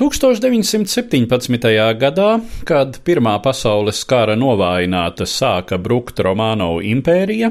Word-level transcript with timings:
1917. 0.00 1.66
gadā, 2.00 2.28
kad 2.64 2.94
Pirmā 3.04 3.34
pasaules 3.44 3.98
kara 4.08 4.32
novājināta 4.32 5.26
sāka 5.28 5.76
brukt 5.76 6.22
Romānovu 6.24 6.80
impērija, 6.88 7.50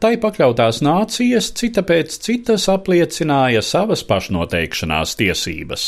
tai 0.00 0.14
pakļautās 0.20 0.80
nācijas 0.84 1.50
cita 1.58 1.84
pēc 1.84 2.16
citas 2.24 2.64
apliecināja 2.72 3.60
savas 3.64 4.06
pašnoteikšanās 4.08 5.12
tiesības. 5.20 5.84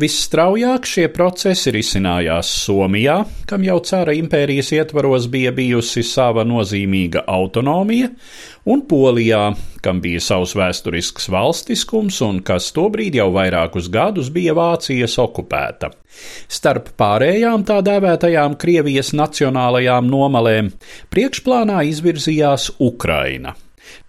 Visstraujāk 0.00 0.88
šie 0.88 1.08
procesi 1.14 1.72
risinājās 1.72 2.52
Somijā, 2.66 3.22
kam 3.48 3.64
jau 3.64 3.80
cara 3.80 4.12
impērijas 4.16 4.74
ietvaros 4.76 5.30
bija 5.32 5.56
bijusi 5.56 6.04
sava 6.04 6.44
nozīmīga 6.44 7.24
autonomija, 7.32 8.12
un 8.70 8.82
Polijā, 8.86 9.50
kam 9.82 10.00
bija 10.04 10.20
savs 10.22 10.54
vēsturisks 10.58 11.30
valstiskums 11.32 12.20
un 12.26 12.40
kas 12.46 12.70
tobrīd 12.76 13.16
jau 13.18 13.30
vairākus 13.34 13.88
gadus 13.92 14.30
bija 14.34 14.54
Vācijas 14.58 15.16
okupēta. 15.22 15.90
Starp 16.50 16.92
pārējām 17.00 17.64
tā 17.66 17.80
dēvētajām 17.86 18.58
Krievijas 18.60 19.14
nacionālajām 19.16 20.10
nomalēm 20.10 20.70
priekšplānā 21.14 21.82
izvirzījās 21.90 22.70
Ukraina. 22.78 23.56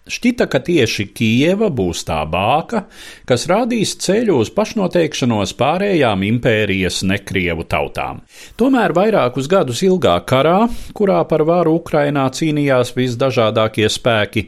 Šķita, 0.09 0.47
ka 0.49 0.57
tieši 0.65 1.03
Kijeva 1.13 1.67
būs 1.69 1.99
tā 2.07 2.23
bāka, 2.25 2.87
kas 3.29 3.45
rādīs 3.45 3.93
ceļu 4.01 4.39
uz 4.41 4.49
pašnoteikšanos 4.55 5.53
pārējām 5.59 6.25
impērijas 6.25 7.03
nekrievu 7.05 7.67
tautām. 7.69 8.23
Tomēr 8.57 8.95
vairākus 8.97 9.45
gadus 9.51 9.83
ilgā 9.85 10.15
karā, 10.25 10.65
kurā 10.97 11.21
par 11.29 11.45
varu 11.45 11.77
Ukrainā 11.77 12.25
cīnījās 12.33 12.95
visdažādākie 12.97 13.85
spēki, 13.93 14.47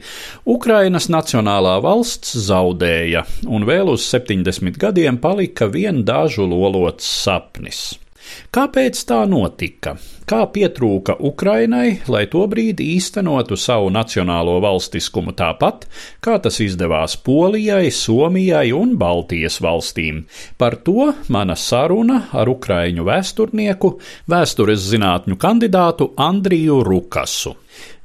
Ukrainas 0.50 1.12
nacionālā 1.14 1.78
valsts 1.86 2.34
zaudēja, 2.50 3.22
un 3.46 3.70
vēl 3.70 3.94
uz 3.94 4.10
70 4.10 4.82
gadiem 4.82 5.22
palika 5.22 5.70
vien 5.70 6.02
dažu 6.02 6.50
lolots 6.50 7.06
sapnis. 7.06 7.92
Kāpēc 8.54 9.00
tā 9.10 9.24
notika? 9.30 9.96
Kā 10.24 10.46
pietrūka 10.48 11.18
Ukrainai, 11.28 12.00
lai 12.08 12.24
tobrīd 12.32 12.80
īstenotu 12.80 13.58
savu 13.60 13.90
nacionālo 13.92 14.56
valstiskumu 14.64 15.34
tāpat, 15.36 15.84
kā 16.24 16.38
tas 16.44 16.62
izdevās 16.64 17.18
Polijai, 17.26 17.92
Somijai 17.92 18.70
un 18.76 18.96
Baltijas 18.98 19.60
valstīm? 19.64 20.24
Par 20.58 20.78
to 20.86 21.12
mana 21.28 21.58
saruna 21.60 22.30
ar 22.32 22.52
ukraiņu 22.54 23.04
vēsturnieku, 23.10 23.98
vēstures 24.32 24.88
zinātņu 24.94 25.38
kandidātu 25.42 26.14
Andriju 26.16 26.80
Rukasu. 26.88 27.58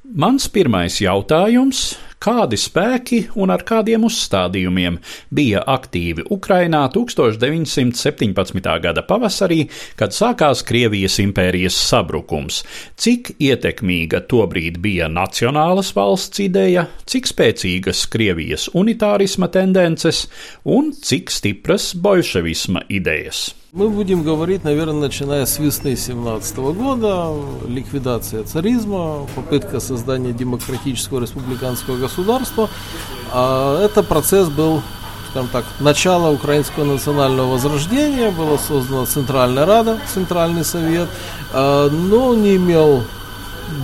Mans 0.08 0.46
pirmais 0.48 0.94
jautājums 1.02 1.98
kādi 2.16 2.56
spēki 2.56 3.19
un 3.36 3.50
ar 3.52 3.60
kādiem 3.69 4.06
uzstādījumiem 4.08 4.94
bija 5.28 5.60
aktīvi 5.69 6.24
Ukrainā 6.32 6.86
1917. 6.94 8.70
gada 8.86 9.04
pavasarī, 9.04 9.66
kad 10.00 10.16
sākās 10.16 10.64
Krievijas 10.64 11.18
impērijas 11.20 11.76
sabrukums, 11.91 12.62
cik 12.97 13.34
ietekmīga 13.36 14.22
tobrīd 14.32 14.80
bija 14.80 15.10
nacionālas 15.12 15.92
valsts 15.92 16.41
ideja, 16.41 16.86
cik 17.04 17.28
spēcīgas 17.28 18.06
Krievijas 18.08 18.70
unitārisma 18.72 19.52
tendences 19.52 20.24
un 20.64 20.94
cik 20.97 21.28
stipras 21.36 21.92
bolševisma 21.92 22.88
idejas. 22.88 23.50
Мы 23.72 23.90
будем 23.90 24.22
говорить, 24.22 24.64
наверное, 24.64 24.94
начиная 24.94 25.44
с 25.44 25.58
весны 25.58 25.94
17 25.94 26.56
года, 26.56 27.34
ликвидация 27.66 28.42
царизма, 28.44 29.26
попытка 29.36 29.78
создания 29.78 30.32
демократического 30.32 31.20
республиканского 31.20 31.98
государства. 31.98 32.70
Это 33.30 34.02
процесс 34.08 34.48
был 34.48 34.80
скажем 35.30 35.50
так, 35.50 35.66
начало 35.80 36.32
украинского 36.32 36.84
национального 36.84 37.52
возрождения, 37.52 38.30
была 38.30 38.56
создана 38.56 39.04
Центральная 39.04 39.66
Рада, 39.66 39.98
Центральный 40.14 40.64
Совет, 40.64 41.10
но 41.52 42.34
не 42.34 42.56
имел 42.56 43.02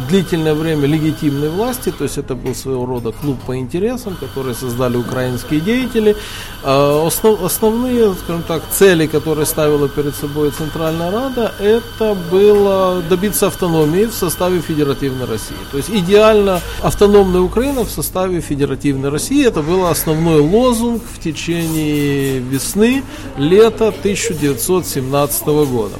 длительное 0.08 0.54
время 0.54 0.86
легитимной 0.86 1.48
власти, 1.48 1.90
то 1.90 2.04
есть 2.04 2.18
это 2.18 2.34
был 2.34 2.54
своего 2.54 2.86
рода 2.86 3.12
клуб 3.12 3.38
по 3.46 3.56
интересам, 3.56 4.16
который 4.16 4.54
создали 4.54 4.96
украинские 4.96 5.60
деятели. 5.60 6.16
Основ, 6.62 7.42
основные, 7.42 8.14
скажем 8.14 8.42
так, 8.42 8.62
цели, 8.70 9.06
которые 9.06 9.46
ставила 9.46 9.88
перед 9.88 10.14
собой 10.14 10.50
Центральная 10.50 11.10
Рада, 11.10 11.52
это 11.60 12.16
было 12.30 13.02
добиться 13.08 13.46
автономии 13.46 14.06
в 14.06 14.14
составе 14.14 14.60
Федеративной 14.60 15.26
России. 15.26 15.56
То 15.70 15.76
есть 15.76 15.90
идеально 15.90 16.60
автономная 16.82 17.40
Украина 17.40 17.84
в 17.84 17.90
составе 17.90 18.40
Федеративной 18.40 19.10
России. 19.10 19.46
Это 19.46 19.62
был 19.62 19.86
основной 19.86 20.40
лозунг 20.40 21.02
в 21.12 21.20
течение 21.20 22.38
весны, 22.38 23.02
лета 23.36 23.88
1917 23.88 25.46
года. 25.46 25.96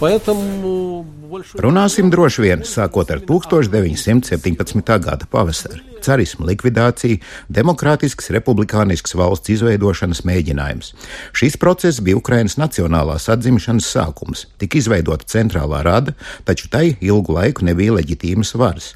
Поэтому 0.00 0.91
Runāsim 1.32 2.10
droši 2.12 2.42
vien 2.44 2.62
sākot 2.68 3.08
ar 3.08 3.22
1917. 3.24 4.82
gada 5.00 5.28
pavasari. 5.32 5.80
Carisma 6.04 6.44
likvidācija, 6.50 7.22
demokrātisks, 7.48 8.28
republikānisks 8.34 9.16
valsts 9.16 9.54
izveidošanas 9.54 10.24
mēģinājums. 10.28 10.92
Šis 11.32 11.56
process 11.62 12.02
bija 12.04 12.18
Ukrainas 12.20 12.58
nacionālās 12.60 13.30
atzimšanas 13.32 13.88
sākums. 13.94 14.44
Tika 14.60 14.76
izveidota 14.82 15.24
centrālā 15.32 15.80
rada, 15.86 16.12
taču 16.44 16.68
tai 16.68 16.98
ilgu 17.00 17.38
laiku 17.38 17.64
nebija 17.64 17.96
leģitīmas 17.96 18.52
varas. 18.58 18.92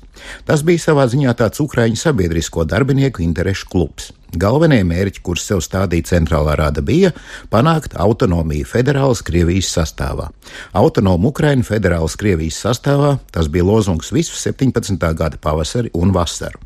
Tas 0.46 0.62
bija 0.66 0.82
savā 0.88 1.06
ziņā 1.10 1.34
tāds 1.38 1.60
Ukraiņu 1.62 1.98
sabiedrisko 2.00 2.64
darbinieku 2.68 3.24
interešu 3.24 3.68
klubs. 3.72 4.12
Galvenie 4.36 4.82
mērķi, 4.84 5.22
kurus 5.24 5.46
sev 5.48 5.62
stādīja 5.64 6.10
centrālā 6.10 6.56
rada, 6.58 6.82
bija 6.84 7.12
panākt 7.52 7.94
autonomiju 7.96 8.66
federālas 8.68 9.22
Krievijas 9.24 9.70
sastāvā. 9.72 10.28
Autonomu 10.76 11.30
Ukrainu 11.30 11.64
federālas 11.64 12.18
Krievijas 12.20 12.58
sastāvā 12.66 13.16
tas 13.32 13.48
bija 13.48 13.64
lozungs 13.64 14.12
visu 14.12 14.36
17. 14.36 14.98
gada 15.16 15.40
pavasari 15.40 15.94
un 15.94 16.12
vasaru. 16.16 16.60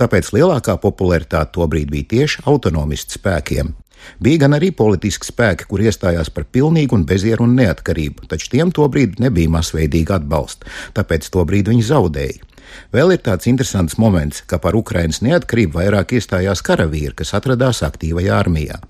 Tāpēc 0.00 0.32
lielākā 0.34 0.74
popularitāte 0.82 1.54
tobrīd 1.54 1.92
bija 1.92 2.10
tieši 2.16 2.46
autonomistu 2.50 3.20
spēkiem. 3.20 3.74
Bija 4.22 4.44
gan 4.44 4.56
arī 4.56 4.70
politiski 4.76 5.28
spēki, 5.28 5.68
kur 5.68 5.82
iestājās 5.84 6.30
par 6.34 6.46
pilnīgu 6.50 6.98
un 6.98 7.06
bezierunu 7.08 7.56
neatkarību, 7.60 8.28
taču 8.30 8.50
tiem 8.54 8.72
tobrīd 8.74 9.20
nebija 9.22 9.52
masveidīga 9.56 10.18
atbalsta, 10.20 10.68
tāpēc 10.96 11.30
tobrīd 11.34 11.70
viņi 11.72 11.86
zaudēja. 11.90 12.50
Vēl 12.94 13.14
ir 13.14 13.22
tāds 13.22 13.46
interesants 13.50 13.98
moments, 14.00 14.42
ka 14.50 14.58
par 14.58 14.76
Ukrainas 14.78 15.20
neatkarību 15.22 15.78
vairāk 15.78 16.16
iestājās 16.18 16.62
karavīri, 16.64 17.14
kas 17.20 17.34
atradās 17.38 17.82
aktīvajā 17.86 18.34
armijā. 18.38 18.80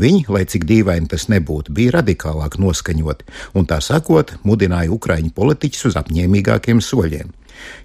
Viņi, 0.00 0.24
lai 0.34 0.44
cik 0.50 0.64
dīvaini 0.66 1.10
tas 1.10 1.28
nebūtu, 1.30 1.72
bija 1.74 1.98
radikālāk 2.00 2.58
noskaņoti 2.58 3.28
un, 3.54 3.68
tā 3.70 3.78
sakot, 3.84 4.34
mudināja 4.46 4.90
Ukrāņu 4.96 5.30
politiķus 5.36 5.90
uz 5.90 6.00
apņēmīgākiem 6.00 6.82
soļiem. 6.84 7.30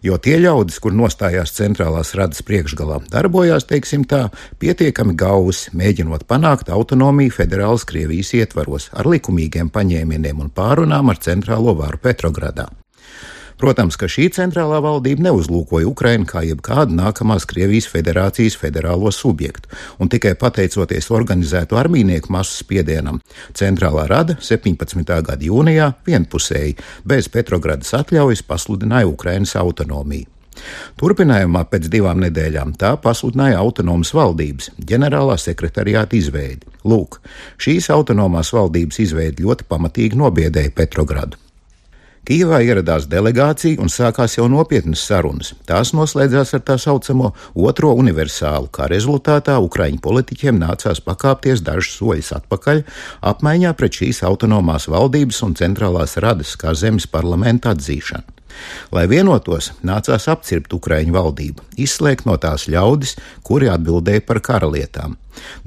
Jo 0.06 0.19
tie 0.22 0.38
ļaudis, 0.42 0.80
kur 0.83 0.95
nostājās 0.95 1.56
centrālās 1.57 2.13
radas 2.18 2.44
priekšgalā, 2.45 3.01
darbojās, 3.12 3.68
teiksim 3.69 4.06
tā, 4.10 4.27
pietiekami 4.62 5.18
gausi, 5.19 5.74
mēģinot 5.77 6.27
panākt 6.30 6.72
autonomiju 6.74 7.33
federālas 7.42 7.88
Krievijas 7.89 8.33
ietvaros 8.38 8.89
ar 8.94 9.10
likumīgiem 9.10 9.74
paņēmieniem 9.74 10.42
un 10.45 10.54
pārunām 10.56 11.13
ar 11.13 11.22
centrālo 11.22 11.77
varu 11.80 12.01
Petrogradā. 12.01 12.69
Protams, 13.55 13.95
ka 13.95 14.09
šī 14.11 14.27
centrālā 14.35 14.81
valdība 14.83 15.29
neuzlūkoja 15.29 15.87
Ukrainu 15.87 16.27
kā 16.27 16.43
jebkādu 16.43 16.97
nākamās 16.97 17.47
Krievijas 17.47 17.87
federācijas 17.87 18.57
federālo 18.59 19.11
subjektu, 19.15 19.71
un 19.99 20.11
tikai 20.11 20.33
pateicoties 20.39 21.07
organizētu 21.15 21.79
armīnieku 21.79 22.33
masu 22.35 22.59
spiedienam, 22.59 23.21
centrālā 23.55 24.09
rada 24.11 24.35
17. 24.43 25.03
gada 25.07 25.39
jūnijā 25.39 25.93
vienpusēji 26.07 26.75
bez 27.07 27.31
Petrogradas 27.31 27.95
atļaujas 27.95 28.43
pasludināja 28.43 29.07
Ukrainas 29.07 29.55
autonomiju. 29.59 30.27
Turpinājumā 30.99 31.65
pēc 31.71 31.89
divām 31.91 32.21
nedēļām 32.23 32.75
tā 32.79 32.93
pasludināja 33.03 33.59
autonomas 33.59 34.13
valdības 34.15 34.71
ģenerālā 34.79 35.35
sekretariāta 35.41 36.15
izveidi. 36.19 36.63
Lūk, 36.87 37.19
šīs 37.59 37.89
autonomās 37.95 38.53
valdības 38.55 39.01
izveidi 39.07 39.47
ļoti 39.47 39.67
pamatīgi 39.71 40.19
nobiedēja 40.21 40.75
Petrogradu. 40.75 41.44
Kīvā 42.25 42.57
ieradās 42.66 43.04
delegācija 43.06 43.77
un 43.83 43.92
sākās 43.94 44.33
jau 44.39 44.48
nopietnas 44.50 45.04
sarunas. 45.06 45.51
Tās 45.69 45.92
noslēdzās 45.94 46.56
ar 46.57 46.63
tā 46.66 46.77
saucamo 46.81 47.30
otro 47.54 47.92
universālu, 48.01 48.72
kā 48.74 48.88
rezultātā 48.89 49.60
Ukraiņu 49.62 50.01
politiķiem 50.01 50.57
nācās 50.57 51.04
pakāpties 51.06 51.62
dažus 51.66 52.00
soļus 52.00 52.33
atpakaļ 52.39 52.81
apmaiņā 53.30 53.75
pret 53.77 54.01
šīs 54.01 54.24
autonomās 54.25 54.89
valdības 54.89 55.44
un 55.45 55.54
centrālās 55.60 56.18
radas 56.18 56.57
kā 56.57 56.74
zemes 56.74 57.06
parlamenta 57.06 57.75
atzīšanu. 57.77 58.34
Lai 58.95 59.05
vienotos, 59.11 59.71
nācās 59.85 60.27
apcirpt 60.31 60.73
Ukraiņu 60.77 61.15
valdību, 61.15 61.65
izslēgt 61.81 62.27
no 62.29 62.37
tās 62.41 62.67
ļaudis, 62.71 63.15
kuri 63.43 63.69
atbildēja 63.71 64.25
par 64.27 64.41
karalietām. 64.45 65.17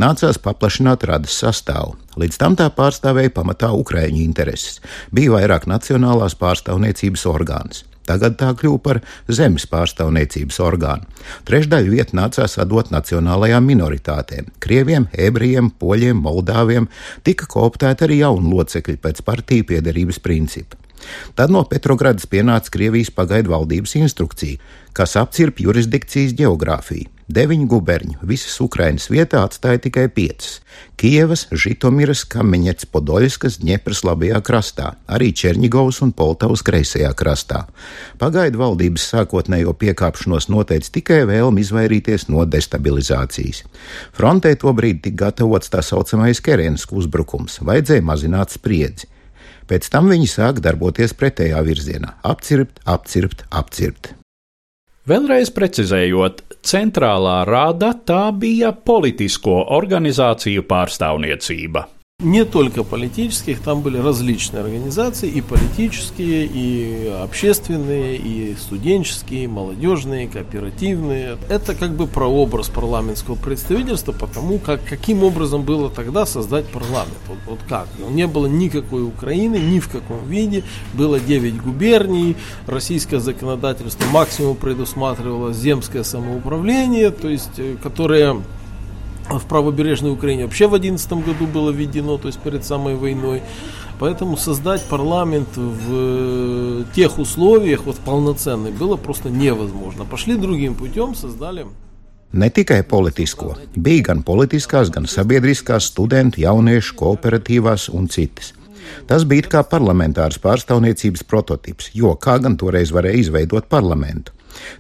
Nācās 0.01 0.41
paplašināt 0.41 1.05
radas 1.09 1.37
sastāvu. 1.43 1.97
Līdz 2.19 2.41
tam 2.41 2.57
tā 2.59 2.71
pārstāvēja 2.75 3.35
pamatā 3.37 3.71
Ukraiņu 3.77 4.23
intereses. 4.25 4.81
Bija 5.13 5.37
vairāk 5.37 5.69
nacionālās 5.71 6.39
pārstāvniecības 6.41 7.27
orgāns. 7.29 7.85
Tagad 8.09 8.39
tā 8.41 8.55
kļuva 8.57 8.81
par 8.81 9.01
zemes 9.29 9.67
pārstāvniecības 9.69 10.59
orgānu. 10.65 11.05
Trešdaļu 11.49 11.93
vietu 11.93 12.17
nācās 12.17 12.57
atdot 12.63 12.89
nacionālajām 12.95 13.69
minoritātēm- 13.69 14.49
krieviem, 14.65 15.09
ebrejiem, 15.13 15.71
poļiem, 15.81 16.17
moldāviem, 16.25 16.89
tika 17.23 17.47
kooptēti 17.47 18.09
arī 18.09 18.23
jauni 18.25 18.55
locekļi 18.55 18.97
pēc 18.97 19.25
partiju 19.29 19.69
piederības 19.73 20.23
principa. 20.25 20.77
Tad 21.39 21.53
no 21.55 21.65
Petrogradas 21.69 22.27
pienāca 22.27 22.73
Krievijas 22.75 23.13
pagaidu 23.15 23.55
valdības 23.55 23.97
instrukcija, 24.01 24.59
kas 24.93 25.17
apcirp 25.21 25.63
jurisdikcijas 25.63 26.35
geogrāfiju. 26.39 27.13
Deviņu 27.29 27.67
guberņu 27.69 28.23
visas 28.25 28.55
Ukrainas 28.65 29.11
vietā 29.13 29.43
atstāja 29.45 29.83
tikai 29.85 30.07
piecas- 30.09 30.63
Kievas, 31.01 31.43
Žitomiras, 31.53 32.23
Kamiņets, 32.25 32.87
Podoļskas, 32.89 33.59
Ņepras 33.61 34.01
labajā 34.09 34.41
krastā, 34.41 34.95
arī 35.07 35.35
Černigovas 35.37 36.01
un 36.01 36.13
Poltavas 36.13 36.63
kreisajā 36.65 37.13
krastā. 37.13 37.67
Pagaidu 38.19 38.59
valdības 38.59 39.05
sākotnējo 39.13 39.77
piekāpšanos 39.77 40.49
noteica 40.49 40.89
tikai 40.91 41.21
vēlmi 41.29 41.61
izvairīties 41.61 42.31
no 42.31 42.47
destabilizācijas. 42.47 43.63
Frontē 44.17 44.57
tobrīd 44.57 45.03
tika 45.03 45.27
gatavots 45.27 45.69
tā 45.69 45.85
saucamais 45.85 46.41
Kerensku 46.41 46.97
uzbrukums, 46.97 47.61
vajadzēja 47.61 48.03
mazināt 48.03 48.57
spriedzi. 48.57 49.07
Pēc 49.69 49.91
tam 49.93 50.09
viņi 50.09 50.29
sāk 50.33 50.63
darboties 50.65 51.13
pretējā 51.13 51.61
virzienā- 51.67 52.15
apcirpt, 52.33 52.81
apcirpt, 52.89 53.45
apcirpt. 53.51 54.15
Vēlreiz 55.09 55.49
precizējot, 55.57 56.43
centrālā 56.63 57.45
rāda 57.49 57.95
tā 58.05 58.29
bija 58.33 58.73
politisko 58.73 59.63
organizāciju 59.77 60.67
pārstāvniecība. 60.69 61.87
Не 62.21 62.45
только 62.45 62.83
политических, 62.83 63.61
там 63.61 63.81
были 63.81 63.97
различные 63.97 64.65
организации, 64.65 65.31
и 65.31 65.41
политические, 65.41 66.47
и 66.47 67.07
общественные, 67.07 68.17
и 68.17 68.57
студенческие, 68.57 69.45
и 69.45 69.47
молодежные, 69.47 70.25
и 70.25 70.27
кооперативные. 70.27 71.39
Это 71.49 71.77
как 71.77 71.93
бы 71.93 72.09
прообраз 72.09 72.71
парламентского 72.71 73.37
представительства, 73.37 74.11
потому 74.11 74.59
как 74.59 74.85
каким 74.85 75.23
образом 75.23 75.63
было 75.63 75.91
тогда 75.91 76.27
создать 76.27 76.67
парламент. 76.67 77.15
Вот, 77.29 77.39
вот 77.47 77.61
как? 77.69 77.87
Не 78.11 78.27
было 78.27 78.49
никакой 78.49 79.05
Украины, 79.05 79.55
ни 79.55 79.79
в 79.79 79.89
каком 79.89 80.27
виде. 80.27 80.65
Было 80.95 81.21
9 81.21 81.63
губерний, 81.63 82.37
российское 82.67 83.21
законодательство 83.21 84.05
максимум 84.07 84.57
предусматривало 84.57 85.53
земское 85.53 86.03
самоуправление, 86.03 87.13
то 87.13 87.29
есть, 87.29 87.61
э, 87.61 87.77
которое 87.81 88.43
в 89.30 89.46
правобережной 89.46 90.12
Украине 90.12 90.44
вообще 90.44 90.68
в 90.68 90.72
2011 90.72 91.26
году 91.26 91.48
было 91.48 91.72
введено, 91.72 92.18
то 92.18 92.28
есть 92.28 92.40
перед 92.40 92.66
самой 92.66 92.96
войной. 92.96 93.42
Поэтому 94.00 94.38
создать 94.38 94.84
парламент 94.84 95.50
в 95.56 95.88
э, 95.90 96.84
тех 96.96 97.20
условиях, 97.20 97.86
вот 97.86 97.98
полноценный, 97.98 98.72
было 98.72 98.98
просто 98.98 99.30
невозможно. 99.30 100.04
Пошли 100.04 100.36
другим 100.36 100.76
путем, 100.76 101.16
создали 101.16 101.66
Ne 102.34 102.50
tikai 102.50 102.82
politisko, 102.90 103.52
bija 103.78 104.08
gan 104.08 104.24
politiskās, 104.26 104.90
gan 104.90 105.06
sabiedriskās, 105.06 105.92
studentu, 105.92 106.42
jauniešu, 106.42 106.96
kooperatīvās 106.98 107.92
un 107.94 108.08
citas. 108.10 108.56
Tas 109.06 109.22
bija 109.30 109.46
kā 109.52 109.62
parlamentārs 109.70 110.40
pārstāvniecības 110.42 111.22
prototyps, 111.30 111.92
jo 111.94 112.16
kā 112.18 112.40
gan 112.42 112.58
toreiz 112.58 112.90
varēja 112.96 113.22
izveidot 113.22 113.70
parlamentu. 113.70 114.34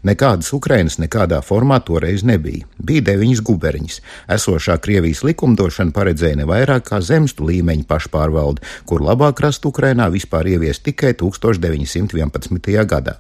Nekādas 0.07 0.51
Ukrainas 0.57 0.99
nekādā 1.03 1.43
formā 1.45 1.81
toreiz 1.85 2.25
nebija. 2.27 2.67
Bija 2.79 3.07
deviņas 3.13 3.45
guberņas. 3.45 4.01
Esošā 4.39 4.79
Krievijas 4.83 5.23
likumdošana 5.27 5.95
paredzēja 5.95 6.43
ne 6.43 6.49
vairāk 6.49 6.89
kā 6.91 7.03
zemstu 7.05 7.49
līmeņa 7.51 7.89
pašpārvaldi, 7.89 8.65
kur 8.89 9.05
labāk 9.05 9.45
rast 9.45 9.67
Ukrainā 9.69 10.11
vispār 10.15 10.51
ieviest 10.57 10.87
tikai 10.89 11.15
1911. 11.15 12.85
gadā. 12.89 13.19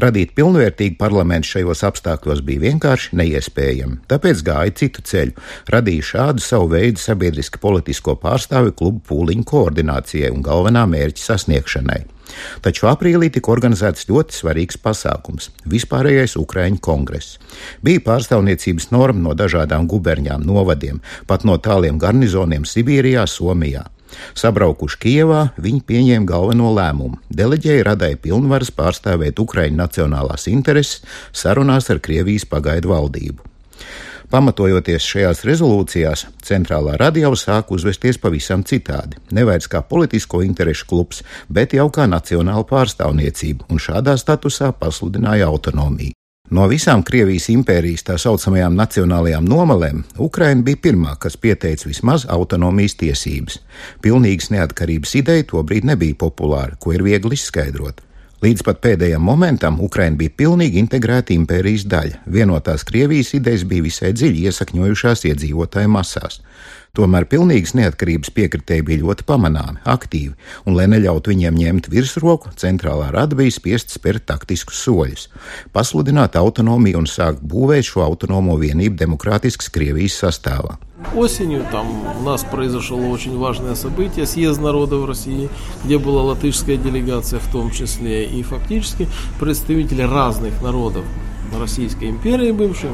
Radīt 0.00 0.34
pilnvērtīgu 0.38 0.96
parlamentu 1.00 1.54
šajos 1.54 1.82
apstākļos 1.88 2.44
bija 2.46 2.64
vienkārši 2.68 3.18
neiespējami, 3.20 4.00
tāpēc 4.10 4.44
gāja 4.46 4.76
citu 4.82 5.04
ceļu, 5.06 5.34
radīja 5.72 6.06
šādu 6.12 6.44
savu 6.44 6.70
veidu 6.74 7.02
sabiedriski 7.02 7.60
politisko 7.62 8.16
pārstāvju 8.22 8.76
klubu 8.78 9.04
pūliņu 9.10 9.44
koordinācijai 9.50 10.32
un 10.34 10.46
galvenā 10.46 10.86
mērķa 10.90 11.26
sasniegšanai. 11.26 12.00
Taču 12.64 12.86
aprīlī 12.90 13.30
tika 13.34 13.50
organizēts 13.52 14.06
ļoti 14.10 14.36
svarīgs 14.36 14.78
pasākums- 14.82 15.50
vispārējais 15.74 16.36
Ukraiņu 16.38 16.80
kongress. 16.80 17.38
Bija 17.82 18.00
pārstāvniecības 18.06 18.90
norma 18.90 19.20
no 19.28 19.34
dažādām 19.34 19.88
guberņām, 19.90 20.44
novadiem, 20.46 21.00
pat 21.26 21.44
no 21.44 21.58
tāliem 21.58 21.98
garnizoniem 21.98 22.62
Sibīrijā, 22.62 23.26
Somijā. 23.26 23.86
Sabraukuši 24.34 24.98
Kijevā, 25.04 25.42
viņi 25.60 25.82
pieņēma 25.86 26.26
galveno 26.26 26.72
lēmumu- 26.76 27.18
deleģēja 27.40 27.84
radai 27.90 28.14
pilnvaras 28.16 28.70
pārstāvēt 28.70 29.38
Ukraiņu 29.38 29.76
nacionālās 29.76 30.46
intereses 30.48 31.02
sarunās 31.32 31.90
ar 31.90 32.00
Krievijas 32.00 32.44
pagaidu 32.44 32.88
valdību. 32.94 33.40
Pamatojoties 34.30 35.02
šajās 35.02 35.40
rezolūcijās, 35.42 36.22
centrālā 36.46 36.94
radio 37.00 37.32
sāk 37.34 37.72
uzvesties 37.74 38.20
pavisam 38.22 38.62
citādi. 38.62 39.18
Nevairs 39.34 39.66
kā 39.66 39.82
politisko 39.82 40.44
interešu 40.46 40.86
klubs, 40.86 41.24
bet 41.48 41.74
jau 41.74 41.88
kā 41.90 42.06
nacionāla 42.06 42.62
pārstāvniecība, 42.62 43.66
un 43.68 43.82
šādā 43.82 44.14
statusā 44.14 44.70
pasludināja 44.70 45.50
autonomiju. 45.50 46.19
No 46.50 46.64
visām 46.66 47.04
Krievijas 47.06 47.44
impērijas 47.52 48.02
tā 48.08 48.16
saucamajām 48.18 48.74
nacionālajām 48.74 49.44
nomalēm 49.46 50.00
Ukraina 50.18 50.64
bija 50.66 50.80
pirmā, 50.82 51.12
kas 51.22 51.36
pieteica 51.38 51.86
vismaz 51.86 52.24
autonomijas 52.26 52.96
tiesības. 52.98 53.60
Pilnīgas 54.02 54.50
neatkarības 54.50 55.14
ideja 55.20 55.46
tobrīd 55.52 55.86
nebija 55.86 56.18
populāra, 56.18 56.74
ko 56.74 56.96
ir 56.96 57.06
viegli 57.06 57.38
izskaidrot. 57.38 58.02
Līdz 58.42 58.64
pat 58.66 58.80
pēdējiem 58.82 59.22
momentam 59.22 59.78
Ukraina 59.84 60.18
bija 60.18 60.34
pilnīgi 60.42 60.82
integrēta 60.82 61.36
impērijas 61.36 61.86
daļa. 61.92 62.22
Vienotās 62.26 62.82
Krievijas 62.88 63.30
idejas 63.38 63.62
bija 63.68 63.86
visai 63.86 64.10
dziļi 64.16 64.48
iesakņojušās 64.50 65.26
iedzīvotāju 65.30 65.92
masās. 65.92 66.40
Tomēr 66.95 67.25
pilnīgas 67.27 67.73
neatkarības 67.75 68.31
piekritēji 68.31 68.85
bija 68.87 69.01
ļoti 69.01 69.25
pamanāmi, 69.27 69.81
aktīvi, 69.83 70.31
un, 70.63 70.77
lai 70.77 70.85
neļautu 70.87 71.33
viņiem 71.33 71.57
ņemt 71.59 71.89
virsroku, 71.91 72.53
centrālā 72.55 73.09
rada 73.11 73.35
bija 73.35 73.51
spiest 73.51 73.91
spērt 73.91 74.23
taktiskus 74.29 74.79
soļus, 74.85 75.27
pasludināt 75.75 76.37
autonomiju 76.39 77.01
un 77.01 77.09
sākt 77.11 77.43
būvēt 77.43 77.89
šo 77.89 78.05
autonomo 78.05 78.55
vienību 78.61 78.95
demokrātiskas 79.01 79.67
Krievijas 79.75 80.21
sastāvā. 80.23 80.77
Осенью 81.13 81.65
там 81.71 81.87
у 82.17 82.23
нас 82.23 82.45
произошло 82.45 82.97
очень 83.09 83.37
важное 83.37 83.75
событие, 83.75 84.25
съезд 84.25 84.61
народов 84.61 85.05
России, 85.05 85.49
где 85.83 85.99
была 85.99 86.23
латышская 86.23 86.77
делегация 86.77 87.39
в 87.39 87.51
том 87.51 87.71
числе, 87.71 88.25
и 88.25 88.41
фактически 88.41 89.09
представители 89.37 90.01
разных 90.01 90.61
народов 90.61 91.03
Российской 91.59 92.09
империи 92.09 92.51
бывшей, 92.51 92.89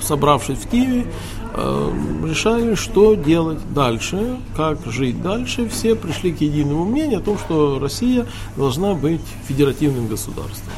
собравшись 0.00 0.58
в 0.58 0.68
Киеве, 0.68 1.06
Э, 1.43 1.43
решали, 1.55 2.75
что 2.75 3.15
делать 3.15 3.59
дальше, 3.73 4.37
как 4.55 4.79
жить 4.85 5.21
дальше. 5.21 5.69
Все 5.69 5.95
пришли 5.95 6.31
к 6.31 6.41
единому 6.41 6.85
мнению 6.85 7.19
о 7.19 7.21
том, 7.21 7.37
что 7.37 7.79
Россия 7.79 8.25
должна 8.57 8.93
быть 8.93 9.21
федеративным 9.47 10.07
государством. 10.07 10.73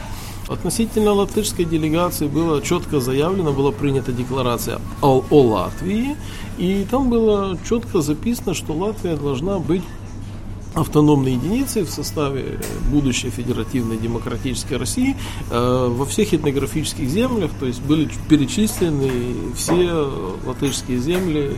Относительно 0.47 1.11
латышской 1.11 1.65
делегации 1.65 2.27
было 2.27 2.61
четко 2.61 3.01
заявлено, 3.01 3.51
была 3.51 3.71
принята 3.71 4.13
декларация 4.13 4.79
о, 5.01 5.21
о 5.29 5.41
Латвии, 5.41 6.15
и 6.57 6.85
там 6.89 7.09
было 7.09 7.57
четко 7.67 7.99
записано, 7.99 8.53
что 8.53 8.73
Латвия 8.73 9.17
должна 9.17 9.59
быть 9.59 9.83
автономной 10.79 11.33
единицы 11.33 11.83
в 11.83 11.89
составе 11.89 12.59
будущей 12.91 13.29
федеративной 13.29 13.97
демократической 13.97 14.75
России 14.75 15.15
э, 15.49 15.87
во 15.89 16.05
всех 16.05 16.33
этнографических 16.33 17.09
землях, 17.09 17.51
то 17.59 17.65
есть 17.65 17.81
были 17.81 18.09
перечислены 18.29 19.53
все 19.55 20.09
латышские 20.45 20.99
земли. 20.99 21.51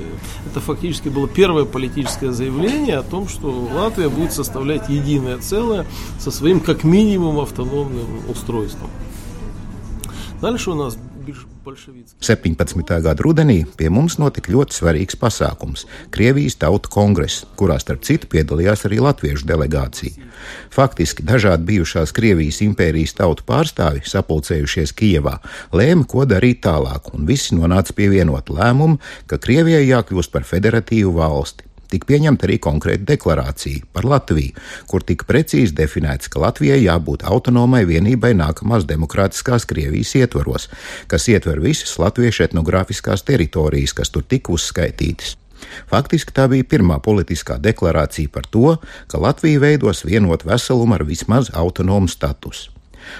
Это 0.49 0.59
фактически 0.59 1.09
было 1.09 1.27
первое 1.27 1.65
политическое 1.65 2.31
заявление 2.31 2.97
о 2.97 3.03
том, 3.03 3.27
что 3.27 3.49
Латвия 3.73 4.09
будет 4.09 4.33
составлять 4.33 4.89
единое 4.89 5.37
целое 5.37 5.85
со 6.19 6.31
своим 6.31 6.59
как 6.59 6.83
минимум 6.83 7.39
автономным 7.39 8.07
устройством. 8.29 8.89
Дальше 10.41 10.71
у 10.71 10.75
нас 10.75 10.97
17. 12.21 13.01
gada 13.03 13.23
rudenī 13.23 13.59
pie 13.77 13.89
mums 13.93 14.17
notika 14.21 14.51
ļoti 14.51 14.75
svarīgs 14.75 15.17
pasākums- 15.19 15.85
Krievijas 16.15 16.57
Tautu 16.61 16.89
kongress, 16.89 17.45
kurā 17.55 17.79
starp 17.79 18.03
citu 18.03 18.27
piedalījās 18.27 18.85
arī 18.85 18.99
latviešu 19.03 19.45
delegācija. 19.45 20.27
Faktiski 20.71 21.23
dažādi 21.23 21.65
bijušās 21.71 22.13
Krievijas 22.15 22.61
impērijas 22.61 23.13
tautu 23.13 23.43
pārstāvi 23.45 24.01
sapulcējušies 24.03 24.93
Kijevā, 24.93 25.39
lēma, 25.71 26.07
ko 26.07 26.25
darīt 26.25 26.61
tālāk, 26.61 27.13
un 27.13 27.25
visi 27.25 27.55
nonāca 27.55 27.93
pie 27.93 28.09
vienota 28.09 28.53
lēmuma, 28.53 28.99
ka 29.27 29.37
Krievijai 29.37 29.87
jākļūst 29.87 30.31
par 30.31 30.43
federatīvu 30.43 31.13
valsti 31.13 31.68
tika 31.91 32.07
pieņemta 32.09 32.47
arī 32.47 32.59
konkrēta 32.61 33.07
deklarācija 33.11 33.89
par 33.93 34.07
Latviju, 34.09 34.55
kur 34.89 35.03
tika 35.05 35.27
precīzi 35.29 35.75
definēts, 35.77 36.29
ka 36.31 36.41
Latvijai 36.43 36.79
jābūt 36.83 37.25
autonomai 37.29 37.83
vienībai 37.89 38.33
nākamās 38.37 38.87
demokrātiskās 38.89 39.67
Krievijas 39.69 40.15
ietvaros, 40.19 40.69
kas 41.11 41.27
ietver 41.31 41.61
visas 41.63 41.97
latviešu 42.01 42.47
etnogrāfiskās 42.49 43.25
teritorijas, 43.27 43.95
kas 43.97 44.13
tur 44.13 44.25
tika 44.25 44.53
uzskaitītas. 44.55 45.35
Faktiski 45.91 46.33
tā 46.33 46.47
bija 46.51 46.67
pirmā 46.71 46.99
politiskā 47.03 47.59
deklarācija 47.61 48.31
par 48.31 48.47
to, 48.47 48.77
ka 49.11 49.21
Latvija 49.21 49.59
veidos 49.59 50.05
vienotu 50.07 50.49
veselumu 50.49 50.95
ar 50.95 51.05
vismaz 51.07 51.51
autonomu 51.53 52.07
statusu. 52.07 52.78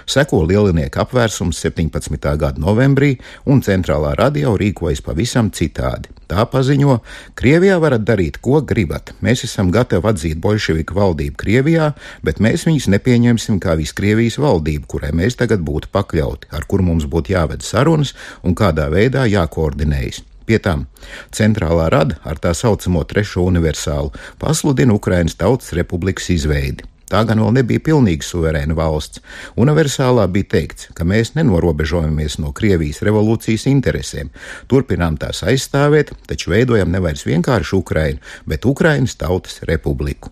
Seko 0.10 0.44
lielinieka 0.46 1.04
apvērsums 1.06 1.60
17. 1.64 2.16
gada 2.38 2.62
novembrī, 2.62 3.16
un 3.46 3.64
centrālā 3.66 4.16
radio 4.20 4.56
rīkojas 4.60 5.04
pavisam 5.06 5.52
citādi. 5.56 6.12
Tā 6.30 6.44
paziņo, 6.46 7.00
Krievijā 7.40 7.80
varat 7.82 8.04
darīt, 8.06 8.38
ko 8.46 8.62
gribat. 8.62 9.16
Mēs 9.26 9.48
esam 9.48 9.72
gatavi 9.74 10.12
atzīt 10.12 10.42
bolševiku 10.44 10.94
valdību 10.94 11.40
Krievijā, 11.42 11.92
bet 12.22 12.38
mēs 12.44 12.68
viņus 12.70 12.90
nepieņemsim 12.94 13.58
kā 13.64 13.74
visu 13.80 13.98
Krievijas 13.98 14.38
valdību, 14.38 14.86
kurai 14.92 15.10
mēs 15.18 15.40
tagad 15.40 15.66
būtu 15.66 15.90
pakļauti, 15.96 16.52
ar 16.54 16.70
kur 16.70 16.86
mums 16.86 17.10
būtu 17.10 17.34
jāved 17.34 17.66
sarunas 17.66 18.14
un 18.46 18.54
kādā 18.54 18.92
veidā 18.94 19.26
jākoordinējas. 19.26 20.22
Pie 20.50 20.58
tam 20.66 20.88
centrālā 21.34 21.90
rada 21.94 22.18
ar 22.26 22.38
tā 22.42 22.56
saucamo 22.58 23.04
trešo 23.10 23.44
universālu 23.46 24.14
pasludina 24.42 24.96
Ukrainas 24.98 25.38
Tautas 25.38 25.74
Republikas 25.78 26.30
izveidi. 26.34 26.86
Tā 27.10 27.24
gan 27.26 27.42
vēl 27.42 27.56
nebija 27.58 27.82
pilnīgi 27.90 28.26
suverēna 28.26 28.76
valsts. 28.78 29.24
Universālā 29.58 30.28
bija 30.30 30.52
teikts, 30.56 30.92
ka 30.94 31.08
mēs 31.10 31.34
nenorobežojamies 31.38 32.38
no 32.44 32.54
Krievijas 32.56 33.02
revolūcijas 33.06 33.66
interesēm, 33.72 34.30
turpinām 34.70 35.18
tās 35.18 35.42
aizstāvēt, 35.42 36.14
taču 36.30 36.54
veidojam 36.54 36.94
nevis 36.94 37.26
vienkārši 37.26 37.78
Ukrainu, 37.80 38.22
bet 38.46 38.70
Ukrainas 38.70 39.18
Tautas 39.18 39.64
Republiku. 39.70 40.30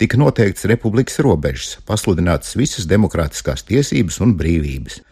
Tika 0.00 0.16
noteikts 0.18 0.64
republikas 0.70 1.20
robežas, 1.22 1.76
pasludinātas 1.86 2.56
visas 2.56 2.88
demokrātiskās 2.88 3.66
tiesības 3.68 4.18
un 4.24 4.34
brīvības. 4.38 5.02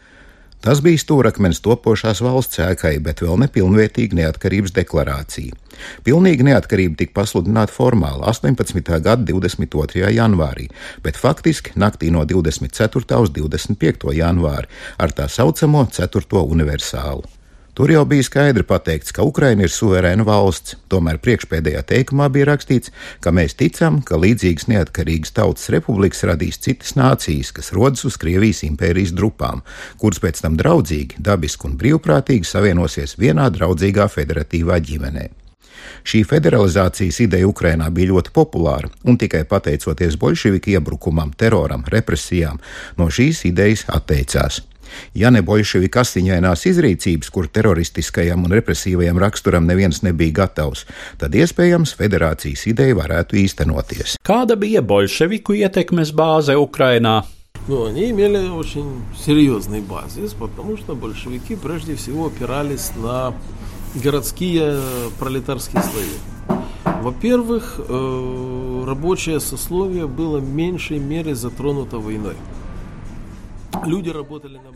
Tas 0.66 0.80
bija 0.82 0.98
stūrakmens 0.98 1.60
topošās 1.62 2.18
valsts 2.26 2.58
ēkai, 2.58 2.96
bet 2.98 3.20
vēl 3.22 3.36
nepilnvērtīga 3.44 4.16
neatkarības 4.18 4.72
deklarācija. 4.74 5.54
Pilnīga 6.02 6.42
neatkarība 6.48 6.98
tika 6.98 7.14
pasludināta 7.20 7.70
formāli 7.70 8.26
18. 8.26 8.82
gada 9.04 9.22
22. 9.28 10.10
janvārī, 10.16 10.66
bet 11.06 11.20
faktiski 11.22 11.76
naktī 11.78 12.10
no 12.10 12.24
24. 12.26 13.22
uz 13.22 13.30
25. 13.38 14.10
janvāri 14.18 14.66
ar 14.98 15.14
tā 15.14 15.28
saucamo 15.30 15.86
4. 15.86 16.42
universālu. 16.42 17.22
Tur 17.76 17.90
jau 17.92 18.06
bija 18.08 18.24
skaidri 18.24 18.64
pateikts, 18.64 19.12
ka 19.12 19.24
Ukraina 19.28 19.66
ir 19.66 19.72
suverēna 19.72 20.24
valsts, 20.24 20.78
tomēr 20.88 21.18
priekšpēdējā 21.20 21.82
teikumā 21.90 22.30
bija 22.32 22.46
rakstīts, 22.48 22.88
ka 23.20 23.34
mēs 23.36 23.52
ticam, 23.60 23.98
ka 24.00 24.16
līdzīgas 24.16 24.70
neatkarīgas 24.70 25.34
tautas 25.36 25.68
republikas 25.74 26.24
radīs 26.24 26.56
citas 26.64 26.94
nācijas, 26.96 27.50
kas 27.52 27.74
rodas 27.76 28.06
uz 28.08 28.16
Krievijas 28.16 28.62
impērijas 28.64 29.12
drupām, 29.12 29.60
kuras 30.00 30.22
pēc 30.24 30.40
tam 30.46 30.56
draudzīgi, 30.56 31.20
dabiski 31.20 31.68
un 31.68 31.74
brīvprātīgi 31.82 32.48
savienosies 32.48 33.18
vienā 33.20 33.50
draudzīgā 33.52 34.08
federatīvā 34.08 34.78
ģimenē. 34.80 35.26
Šī 36.06 36.22
federalizācijas 36.24 37.18
ideja 37.26 37.50
Ukrainā 37.50 37.90
bija 37.92 38.14
ļoti 38.14 38.32
populāra, 38.32 38.88
un 39.04 39.20
tikai 39.20 39.42
pateicoties 39.44 40.16
bolševiku 40.16 40.72
iebrukumam, 40.78 41.36
teroram, 41.36 41.84
represijām, 41.92 42.56
no 42.96 43.10
šīs 43.12 43.44
idejas 43.50 43.84
atteicās. 43.92 44.62
Ja 45.15 45.29
ne 45.31 45.41
bolševiku 45.41 46.01
asiņainās 46.01 46.65
izrīcības, 46.67 47.29
kur 47.31 47.47
teroristiskajam 47.47 48.43
un 48.45 48.51
represīvajam 48.57 49.19
raksturam 49.23 49.67
neviens 49.69 50.01
nebija 50.03 50.41
gatavs, 50.41 50.85
tad 51.21 51.35
iespējams 51.35 51.95
federācijas 51.99 52.65
ideja 52.67 52.97
varētu 52.99 53.39
īstenoties. 53.43 54.17
Kāda 54.23 54.57
bija 54.59 54.83
bolševiku 54.83 55.55
ietekmes 55.61 56.11
bāze 56.11 56.57
Ukrainā? 56.59 57.23
Ну, 57.67 57.85
они 57.85 58.09
имели 58.09 58.49
очень 58.49 59.03
серьезный 59.15 59.81
базис, 59.81 60.33
потому 60.33 60.77
что 60.77 60.95
большевики 60.95 61.55
прежде 61.55 61.95
всего 61.95 62.27
опирались 62.27 62.91
на 62.95 63.33
городские 63.93 64.79
пролетарские 65.19 65.83
слои. 65.83 66.17
Во-первых, 67.01 67.79
рабочее 68.87 69.39
сословие 69.39 70.07
было 70.07 70.39
в 70.39 70.49
меньшей 70.49 70.97
мере 70.97 71.35
затронуто 71.35 71.97
войной. 71.97 72.35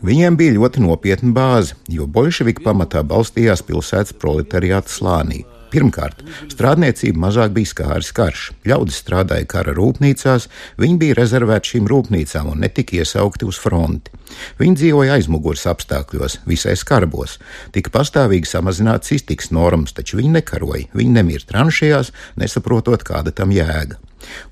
Viņiem 0.01 0.37
bija 0.39 0.57
ļoti 0.57 0.83
nopietna 0.83 1.33
bāze, 1.35 1.77
jo 1.91 2.07
bolševiki 2.07 2.63
pamatā 2.65 3.03
balstījās 3.07 3.63
pilsētas 3.67 4.15
proletariāta 4.21 4.91
slānī. 4.91 5.43
Pirmkārt, 5.71 6.19
strādniecība 6.51 7.29
mazāk 7.29 7.53
bija 7.55 7.69
skāris 7.69 8.11
karš. 8.15 8.49
Ļaudis 8.67 8.97
strādāja 9.05 9.47
kara 9.53 9.71
rūpnīcās, 9.77 10.49
viņi 10.81 10.97
bija 10.99 11.15
rezervēti 11.21 11.75
šīm 11.75 11.87
rūpnīcām 11.87 12.49
un 12.51 12.59
netika 12.65 12.99
iesaukti 12.99 13.47
uz 13.47 13.59
fronti. 13.61 14.11
Viņi 14.59 14.77
dzīvoja 14.81 15.15
aizmugures 15.15 15.63
apstākļos, 15.71 16.41
visai 16.47 16.75
skarbos, 16.79 17.37
tika 17.75 17.91
pastāvīgi 17.95 18.51
samazināts 18.51 19.15
iztiks 19.15 19.51
normas, 19.55 19.95
taču 19.95 20.19
viņi 20.19 20.35
nekaroja, 20.41 20.87
viņi 20.91 21.17
nemira 21.19 21.47
tranšajās, 21.47 22.11
nesaprotot, 22.39 23.07
kāda 23.07 23.31
tam 23.35 23.55
jēga. 23.55 23.99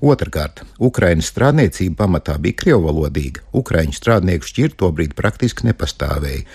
Otrakārt, 0.00 0.64
Ukraiņas 0.80 1.30
strādniecība 1.32 2.04
pamatā 2.04 2.36
bija 2.42 2.58
krievvalodīga. 2.64 3.44
Ukraiņu 3.56 3.96
strādnieku 3.96 4.48
šķirt 4.48 4.78
tobrīd 4.80 5.14
praktiski 5.18 5.68
nepastāvēja. 5.68 6.46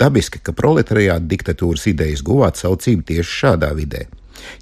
Dabiski, 0.00 0.42
ka 0.42 0.56
proletariāta 0.56 1.26
diktatūras 1.30 1.86
idejas 1.92 2.24
guva 2.26 2.50
atsaucību 2.52 3.06
tieši 3.12 3.40
šādā 3.44 3.72
vidē. 3.78 4.06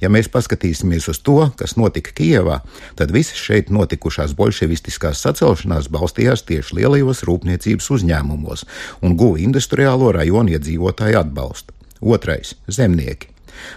Ja 0.03 0.11
mēs 0.13 0.29
paskatīsimies 0.33 1.09
uz 1.11 1.21
to, 1.27 1.39
kas 1.59 1.77
notika 1.81 2.15
Kijevā, 2.15 2.61
tad 2.99 3.15
visas 3.15 3.41
šeit 3.41 3.73
notikušās 3.75 4.35
bolševistiskās 4.39 5.23
sacelšanās 5.25 5.91
balstījās 5.93 6.47
tieši 6.49 6.81
lielajos 6.81 7.25
rūpniecības 7.29 7.91
uzņēmumos 7.97 8.67
un 9.03 9.19
guva 9.19 9.43
industriālo 9.43 10.13
rajonu 10.19 10.57
iedzīvotāju 10.57 11.23
atbalstu. 11.25 11.75
Otrais- 12.03 12.55
zemnieki. 12.79 13.32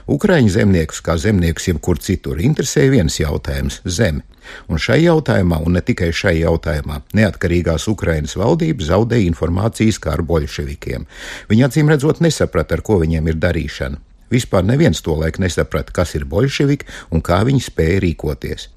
Ukraiņu 0.08 0.50
zemniekus, 0.50 1.02
kā 1.02 1.18
zemniekus 1.22 1.68
jebkur 1.70 2.00
citur, 2.00 2.42
interesēja 2.42 2.92
viens 2.92 3.20
jautājums- 3.20 3.82
zeme. 3.98 4.22
Un 4.70 4.78
šai 4.78 5.02
jautājumā, 5.04 5.66
un 5.66 5.74
ne 5.74 5.82
tikai 5.82 6.12
šai 6.14 6.36
jautājumā, 6.42 7.02
neatkarīgās 7.14 7.88
Ukrainas 7.88 8.36
valdība 8.36 8.86
zaudēja 8.86 9.26
informācijas 9.32 10.00
kā 10.00 10.14
ar 10.14 10.22
bolševikiem. 10.22 11.06
Viņi 11.50 11.66
acīm 11.66 11.90
redzot 11.90 12.22
nesaprata, 12.22 12.76
ar 12.76 12.82
ko 12.82 13.00
viņiem 13.00 13.28
ir 13.28 13.36
darīšana. 13.36 13.98
Vispār 14.30 14.64
neviens 14.66 15.02
to 15.02 15.16
laiku 15.16 15.42
nesaprata, 15.42 15.94
kas 15.94 16.16
ir 16.16 16.26
bolševiki 16.26 16.86
un 17.12 17.22
kā 17.22 17.44
viņi 17.46 17.62
spēja 17.62 18.00
rīkoties. 18.02 18.68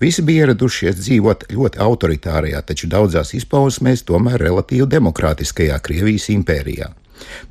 Visi 0.00 0.22
bija 0.22 0.46
ieradušies 0.46 0.96
dzīvot 1.00 1.48
ļoti 1.50 1.80
autoritārajā, 1.82 2.62
taču 2.62 2.88
daudzās 2.90 3.34
izpausmēs 3.34 4.04
tomēr 4.06 4.38
relatīvi 4.40 4.86
demokrātiskajā 4.86 5.78
Krievijas 5.82 6.28
impērijā. 6.34 6.92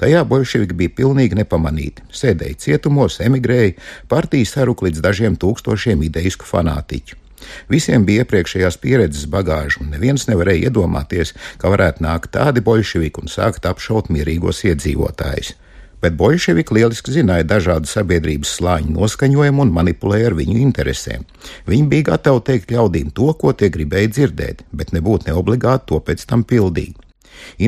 Tajā 0.02 0.24
bolševiki 0.28 0.78
bija 0.78 0.96
pilnīgi 1.02 1.40
nepamanīti. 1.42 2.08
Sēdēja 2.14 2.60
cietumos, 2.66 3.20
emigrēja, 3.24 3.78
partija 4.12 4.50
saruk 4.50 4.84
līdz 4.88 5.04
dažiem 5.06 5.40
tūkstošiem 5.40 6.04
ideisku 6.08 6.48
fanātiķu. 6.50 7.24
Visiem 7.72 8.06
bija 8.08 8.24
iepriekšējās 8.26 8.80
pieredzes 8.82 9.28
bagāža, 9.30 9.84
un 9.84 9.94
neviens 9.94 10.26
nevarēja 10.30 10.72
iedomāties, 10.72 11.34
ka 11.62 11.72
varētu 11.74 12.04
nākt 12.06 12.34
tādi 12.34 12.64
bolševiki 12.66 13.24
un 13.24 13.32
sākt 13.32 13.70
apšaut 13.70 14.12
mierīgos 14.14 14.64
iedzīvotājus. 14.68 15.54
Bet 16.02 16.14
bolševiki 16.18 16.76
lieliski 16.78 17.14
zināja 17.16 17.46
dažādu 17.50 17.90
sabiedrības 17.90 18.52
slāņu 18.60 18.94
noskaņojumu 19.00 19.64
un 19.66 19.74
manipulēja 19.74 20.30
ar 20.30 20.38
viņu 20.38 20.60
interesēm. 20.62 21.26
Viņi 21.66 21.90
bija 21.94 22.12
gatavi 22.12 22.44
teikt 22.52 22.74
ļaudīm 22.76 23.10
to, 23.18 23.32
ko 23.34 23.54
tie 23.58 23.72
gribēja 23.74 24.14
dzirdēt, 24.14 24.62
bet 24.72 24.94
nebūtu 24.94 25.32
neobligāti 25.32 25.90
to 25.90 26.02
pēc 26.06 26.28
tam 26.30 26.46
pildīt. 26.46 27.07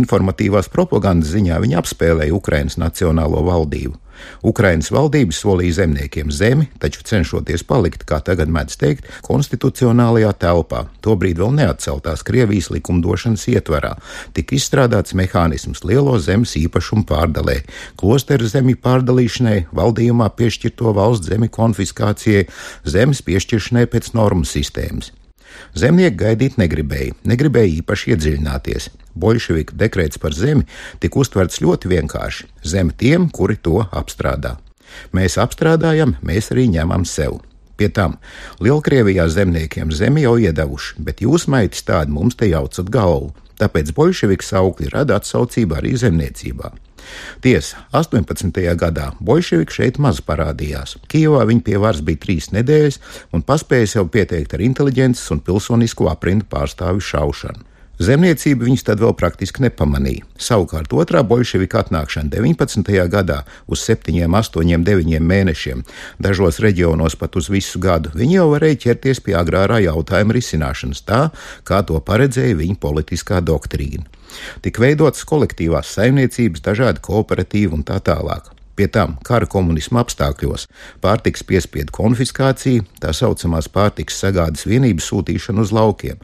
Informatīvās 0.01 0.71
propagandas 0.73 1.33
ziņā 1.35 1.59
viņi 1.63 1.79
apspēlēja 1.81 2.35
Ukrainas 2.35 2.79
nacionālo 2.81 3.43
valdību. 3.47 3.97
Ukrainas 4.43 4.89
valdība 4.91 5.35
solīja 5.35 5.79
zemniekiem 5.81 6.31
zemi, 6.31 6.67
taču 6.79 7.03
cenšoties 7.07 7.63
palikt, 7.67 8.05
kā 8.07 8.19
tagad 8.25 8.51
mēdz 8.51 8.77
teikt, 8.81 9.09
konstitucionālajā 9.25 10.31
telpā, 10.41 10.85
tobrīd 11.05 11.41
vēl 11.41 11.53
neatceltās 11.59 12.23
Krievijas 12.27 12.69
likumdošanas 12.73 13.47
ietverā, 13.53 13.95
tika 14.35 14.57
izstrādāts 14.57 15.15
mehānisms 15.17 15.83
lielo 15.87 16.17
zemes 16.23 16.55
īpašumu 16.59 17.05
pārdalē, 17.09 17.61
klosteru 17.99 18.49
zemi 18.49 18.75
pārdalīšanai, 18.79 19.69
valdījumā 19.75 20.31
piešķirto 20.39 20.95
valsts 20.97 21.31
zemi 21.31 21.51
konfiskācijai, 21.51 22.47
zemes 22.83 23.23
piešķiršanai 23.25 23.87
pēc 23.91 24.13
normu 24.17 24.47
sistēmas. 24.47 25.13
Zemnieki 25.75 26.17
gaidīt 26.19 26.57
negribēja, 26.61 27.15
negribēja 27.27 27.81
īpaši 27.81 28.13
iedziļināties. 28.13 28.89
Bolševiku 29.19 29.75
dekrēts 29.79 30.21
par 30.21 30.35
zemi 30.37 30.65
tika 30.99 31.19
uztverts 31.19 31.61
ļoti 31.63 31.91
vienkārši- 31.93 32.47
zeme 32.71 32.91
tiem, 32.91 33.29
kuri 33.29 33.55
to 33.55 33.85
apstrādā. 33.91 34.57
Mēs 35.13 35.37
apstrādājam, 35.37 36.15
mēs 36.23 36.51
arī 36.51 36.67
ņemam 36.69 37.05
sev. 37.05 37.39
Pie 37.77 37.89
tam 37.89 38.17
Lielkrievijā 38.59 39.29
zemniekiem 39.29 39.91
zemi 39.91 40.21
jau 40.21 40.35
iedevuši, 40.35 40.95
bet 40.99 41.21
jūs, 41.23 41.47
maitis, 41.47 41.83
tādi 41.83 42.11
mums 42.11 42.35
te 42.35 42.45
jaucat 42.49 42.89
galvu. 42.91 43.33
Tāpēc 43.59 43.91
bolševiku 43.95 44.43
saukļi 44.43 44.91
rada 44.93 45.19
atsaucību 45.19 45.75
arī 45.79 45.95
zemniecībā. 45.99 46.71
Tiesa, 47.43 47.85
18. 47.95 48.61
gadā 48.79 49.09
bolševiki 49.19 49.79
šeit 49.79 49.99
maz 50.01 50.21
parādījās. 50.25 50.97
Kijavā 51.11 51.45
viņi 51.49 51.65
pie 51.65 51.79
varas 51.81 52.03
bija 52.05 52.23
trīs 52.25 52.51
nedēļas 52.55 52.99
un 53.33 53.45
paspēja 53.45 53.95
sev 53.95 54.11
pieteikt 54.13 54.53
ar 54.57 54.65
inteliģences 54.65 55.33
un 55.35 55.43
pilsonisko 55.45 56.09
aprindu 56.11 56.47
pārstāvju 56.51 57.05
šaušanu. 57.13 57.69
Zemniecību 57.99 58.63
viņus 58.63 58.85
tad 58.87 59.01
vēl 59.03 59.11
praktiski 59.19 59.65
nepamanīja. 59.65 60.23
Savukārt 60.39 60.93
otrā 60.95 61.19
bolševika 61.27 61.81
atnākšana 61.81 62.31
19. 62.31 62.93
gadā 63.11 63.41
uz 63.67 63.83
7, 63.83 64.23
8, 64.23 64.85
9 64.87 65.19
mēnešiem, 65.19 65.81
dažos 66.23 66.61
reģionos 66.63 67.17
pat 67.19 67.35
uz 67.35 67.49
visu 67.51 67.81
gadu, 67.83 68.13
viņi 68.15 68.37
jau 68.37 68.45
varēja 68.53 68.79
ķerties 68.85 69.19
pie 69.25 69.35
agrārā 69.35 69.81
jautājuma 69.83 70.37
risināšanas 70.37 71.03
tā, 71.03 71.25
kā 71.67 71.81
to 71.83 71.99
paredzēja 71.99 72.55
viņa 72.61 72.79
politiskā 72.79 73.43
doktrīna. 73.43 74.07
Tik 74.65 74.79
veidotas 74.81 75.25
kolektīvās 75.29 75.91
saimniecības, 75.97 76.63
dažādi 76.65 77.03
kooperatīvi 77.05 77.79
un 77.79 77.85
tā 77.87 77.99
tālāk. 78.03 78.53
Pie 78.79 78.85
tam 78.87 79.17
kara 79.27 79.43
komunisma 79.43 80.05
apstākļos 80.05 80.69
pārtiks 81.03 81.43
piespiedu 81.43 81.91
konfiskācija, 81.97 82.85
tā 83.03 83.11
saucamās 83.11 83.67
pārtiks 83.67 84.21
sagādas 84.23 84.63
vienības 84.69 85.09
sūtīšana 85.11 85.65
uz 85.65 85.73
laukiem. 85.75 86.21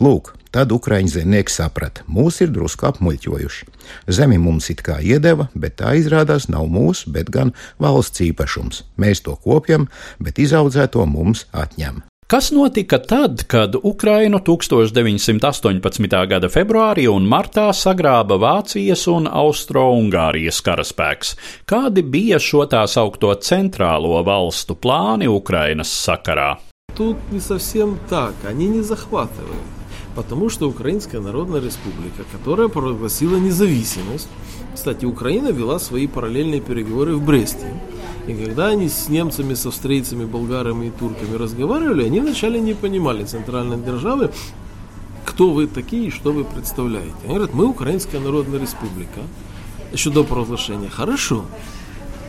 Lūk, 0.00 0.32
tad 0.48 0.72
ukraiņu 0.72 1.12
zemnieki 1.18 1.52
saprata, 1.52 2.08
mūs 2.08 2.40
ir 2.40 2.48
drusku 2.54 2.88
apmuļķojuši. 2.88 3.68
Zemi 4.08 4.40
mums 4.40 4.72
it 4.72 4.80
kā 4.88 5.02
iedeva, 5.04 5.50
bet 5.52 5.76
tā 5.84 5.98
izrādās 6.00 6.48
nav 6.48 6.64
mūsu, 6.72 7.12
bet 7.12 7.28
gan 7.28 7.52
valsts 7.76 8.24
īpašums. 8.24 8.86
Mēs 8.96 9.26
to 9.28 9.36
kopjam, 9.44 9.90
bet 10.16 10.40
izaudzēto 10.40 11.04
mums 11.04 11.44
atņem. 11.52 12.07
Kas 12.27 12.51
notika 12.51 12.97
tad, 12.97 13.43
kad 13.47 13.75
Ukrainu 13.83 14.39
1918. 14.39 16.07
gada 16.27 16.49
februārī 16.49 17.05
un 17.11 17.27
martā 17.29 17.67
sagrāba 17.77 18.39
Vācijas 18.41 19.03
un 19.11 19.27
Austro-Ungārijas 19.27 20.63
karaspēks? 20.65 21.35
Kādi 21.69 22.01
bija 22.01 22.39
šo 22.41 22.63
tā 22.71 22.81
saukto 22.89 23.35
centrālo 23.37 24.23
valstu 24.25 24.73
plāni 24.73 25.29
Ukrainas 25.29 25.91
sakarā? 25.93 26.55
Тут 26.95 27.17
не 27.31 27.39
совсем 27.39 27.99
так, 28.09 28.33
они 28.47 28.67
не 28.67 28.81
захватывают. 28.81 29.67
Потому 30.15 30.49
что 30.49 30.69
Украинская 30.69 31.21
Народная 31.21 31.61
Республика, 31.61 32.23
которая 32.31 32.67
провозгласила 32.67 33.37
независимость, 33.37 34.29
кстати, 34.73 35.05
Украина 35.05 35.49
вела 35.49 35.79
свои 35.79 36.07
параллельные 36.07 36.61
переговоры 36.61 37.15
в 37.15 37.25
Бресте. 37.25 37.67
И 38.28 38.34
когда 38.34 38.66
они 38.66 38.90
с 38.90 39.08
немцами, 39.08 39.54
с 39.54 39.64
австрийцами, 39.64 40.26
болгарами 40.26 40.86
и 40.86 40.90
турками 40.90 41.34
разговаривали, 41.34 42.04
они 42.04 42.20
вначале 42.20 42.60
не 42.60 42.74
понимали 42.74 43.24
центральной 43.24 43.78
державы, 43.78 44.30
кто 45.24 45.50
вы 45.50 45.66
такие 45.66 46.08
и 46.08 46.10
что 46.10 46.32
вы 46.32 46.44
представляете. 46.44 47.14
Они 47.24 47.34
говорят, 47.34 47.54
мы 47.54 47.66
Украинская 47.66 48.20
Народная 48.20 48.60
Республика. 48.60 49.20
Еще 49.94 50.10
до 50.10 50.24
провозглашения. 50.24 50.90
Хорошо. 50.90 51.46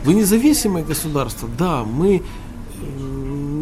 Вы 0.04 0.14
независимое 0.14 0.82
государство? 0.82 1.50
Да, 1.58 1.84
мы 1.84 2.22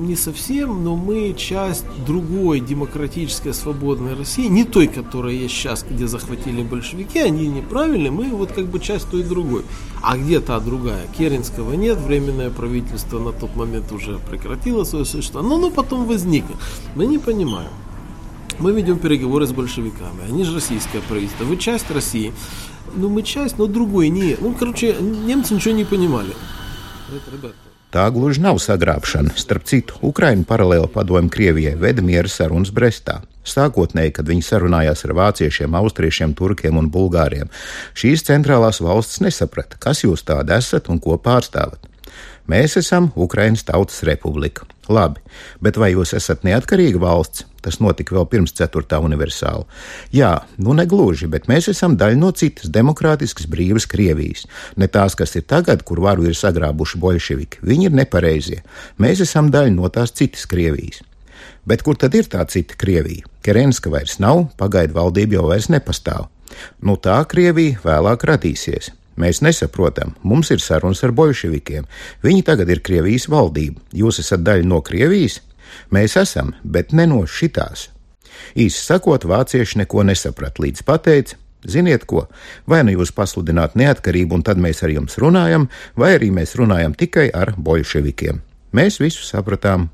не 0.09 0.17
совсем, 0.17 0.83
но 0.83 0.97
мы 0.97 1.35
часть 1.35 1.85
другой 2.07 2.61
демократической 2.61 3.53
свободной 3.53 4.15
России, 4.15 4.49
не 4.49 4.65
той, 4.65 4.89
которая 4.89 5.35
есть 5.35 5.55
сейчас, 5.55 5.85
где 5.89 6.09
захватили 6.09 6.63
большевики, 6.63 7.19
они 7.19 7.47
неправильные, 7.47 8.11
мы 8.11 8.31
вот 8.31 8.53
как 8.53 8.67
бы 8.67 8.81
часть 8.81 9.11
той 9.11 9.23
другой. 9.23 9.65
А 10.03 10.17
где 10.17 10.41
та 10.41 10.59
другая? 10.59 11.07
Керенского 11.17 11.75
нет, 11.75 11.99
временное 11.99 12.51
правительство 12.51 13.19
на 13.19 13.33
тот 13.33 13.55
момент 13.55 13.93
уже 13.93 14.19
прекратило 14.19 14.85
свое 14.85 15.05
существование, 15.05 15.57
но 15.57 15.67
оно 15.67 15.71
потом 15.71 16.07
возникло. 16.07 16.57
Мы 16.97 17.07
не 17.07 17.19
понимаем. 17.19 17.71
Мы 18.59 18.73
ведем 18.73 18.99
переговоры 18.99 19.47
с 19.47 19.53
большевиками, 19.53 20.25
они 20.29 20.43
же 20.43 20.55
российское 20.55 21.01
правительство, 21.01 21.45
вы 21.45 21.59
часть 21.59 21.91
России, 21.91 22.33
ну 22.97 23.09
мы 23.09 23.23
часть, 23.23 23.59
но 23.59 23.67
другой 23.67 24.09
не. 24.09 24.37
Ну, 24.41 24.55
короче, 24.59 24.97
немцы 25.01 25.55
ничего 25.55 25.75
не 25.75 25.85
понимали. 25.85 26.35
Ребята, 27.31 27.55
Tā 27.89 28.05
gluži 28.13 28.43
nav 28.45 28.59
sagrābšana. 28.61 29.33
Starp 29.41 29.65
citu, 29.65 29.97
Ukraiņa 30.05 30.45
paralēli 30.45 30.91
padomju 30.93 31.33
Krievijai 31.33 31.79
veda 31.81 32.03
miera 32.05 32.29
sarunas 32.29 32.69
Brestā. 32.75 33.23
Sākotnēji, 33.49 34.13
kad 34.19 34.29
viņi 34.29 34.45
sarunājās 34.45 35.07
ar 35.07 35.15
vāciešiem, 35.17 35.77
austriešiem, 35.81 36.35
turkiem 36.37 36.77
un 36.77 36.91
bulgāriem, 36.93 37.49
šīs 37.97 38.27
centrālās 38.29 38.83
valstis 38.85 39.23
nesaprata, 39.25 39.81
kas 39.81 40.05
jūs 40.05 40.27
tādi 40.29 40.53
esat 40.59 40.93
un 40.93 41.01
ko 41.01 41.17
pārstāvat. 41.17 41.81
Mēs 42.49 42.79
esam 42.81 43.11
Ukraiņas 43.13 43.67
Tautas 43.69 44.01
Republika. 44.09 44.65
Labi, 44.89 45.21
bet 45.61 45.77
vai 45.77 45.91
jūs 45.93 46.15
esat 46.17 46.47
neatkarīga 46.49 46.97
valsts? 47.03 47.45
Tas 47.61 47.77
notika 47.83 48.15
vēl 48.17 48.25
pirms 48.33 48.55
4. 48.57 49.01
universāla. 49.05 49.67
Jā, 50.15 50.31
nu 50.57 50.73
negluži, 50.79 51.29
bet 51.29 51.45
mēs 51.51 51.69
esam 51.75 51.99
daļa 52.01 52.17
no 52.17 52.31
citas 52.33 52.71
demokrātiskas 52.73 53.51
brīvas 53.53 53.85
Krievijas. 53.91 54.47
Ne 54.81 54.89
tās, 54.89 55.19
kas 55.19 55.37
ir 55.37 55.45
tagad, 55.45 55.85
kur 55.85 56.01
varu 56.01 56.25
ir 56.31 56.39
sagrābuši 56.39 57.01
bolševiki. 57.03 57.61
Viņi 57.69 57.91
ir 57.91 57.99
nepareizie. 58.01 58.63
Mēs 58.97 59.21
esam 59.27 59.53
daļa 59.53 59.75
no 59.75 59.93
tās 59.93 60.17
citas 60.17 60.49
Krievijas. 60.49 61.03
Bet 61.69 61.85
kur 61.85 62.01
tad 62.01 62.17
ir 62.17 62.31
tā 62.33 62.47
cita 62.49 62.79
Krievija? 62.81 63.29
Kerenska 63.45 63.93
vairs 63.93 64.17
nav, 64.25 64.47
pagaidu 64.57 64.97
valdība 64.97 65.37
jau 65.37 65.51
vairs 65.51 65.69
nepastāv. 65.69 66.31
Nu 66.81 66.97
tā 66.97 67.21
Krievija 67.29 67.83
vēlāk 67.85 68.25
radīsies. 68.31 68.95
Mēs 69.19 69.43
nesaprotam, 69.43 70.15
mums 70.23 70.53
ir 70.55 70.63
sarunas 70.63 71.03
ar 71.07 71.13
bolševikiem. 71.17 71.89
Viņi 72.23 72.45
tagad 72.47 72.71
ir 72.71 72.83
Krievijas 72.87 73.27
valdība. 73.31 73.83
Jūs 73.93 74.23
esat 74.23 74.45
daļa 74.47 74.69
no 74.69 74.81
Krievijas? 74.87 75.41
Mēs 75.93 76.17
esam, 76.21 76.55
bet 76.63 76.95
ne 76.95 77.09
no 77.11 77.25
šitās. 77.27 77.89
Īsi 78.55 78.81
sakot, 78.81 79.27
vācieši 79.29 79.83
neko 79.83 80.07
nesaprat, 80.07 80.63
līdz 80.63 80.87
pateica, 80.87 81.37
Ziniet, 81.67 82.05
ko? 82.07 82.29
Vai 82.71 82.85
nu 82.87 82.93
jūs 82.95 83.11
pasludināt 83.11 83.75
neatkarību, 83.75 84.39
un 84.39 84.45
tad 84.47 84.61
mēs 84.63 84.85
ar 84.87 84.93
jums 84.95 85.19
runājam, 85.19 85.67
vai 85.99 86.13
arī 86.15 86.31
mēs 86.31 86.55
runājam 86.55 86.95
tikai 86.95 87.29
ar 87.35 87.57
bolševikiem. 87.59 88.39
Mēs 88.79 89.01
visu 89.03 89.25
sapratām 89.27 89.89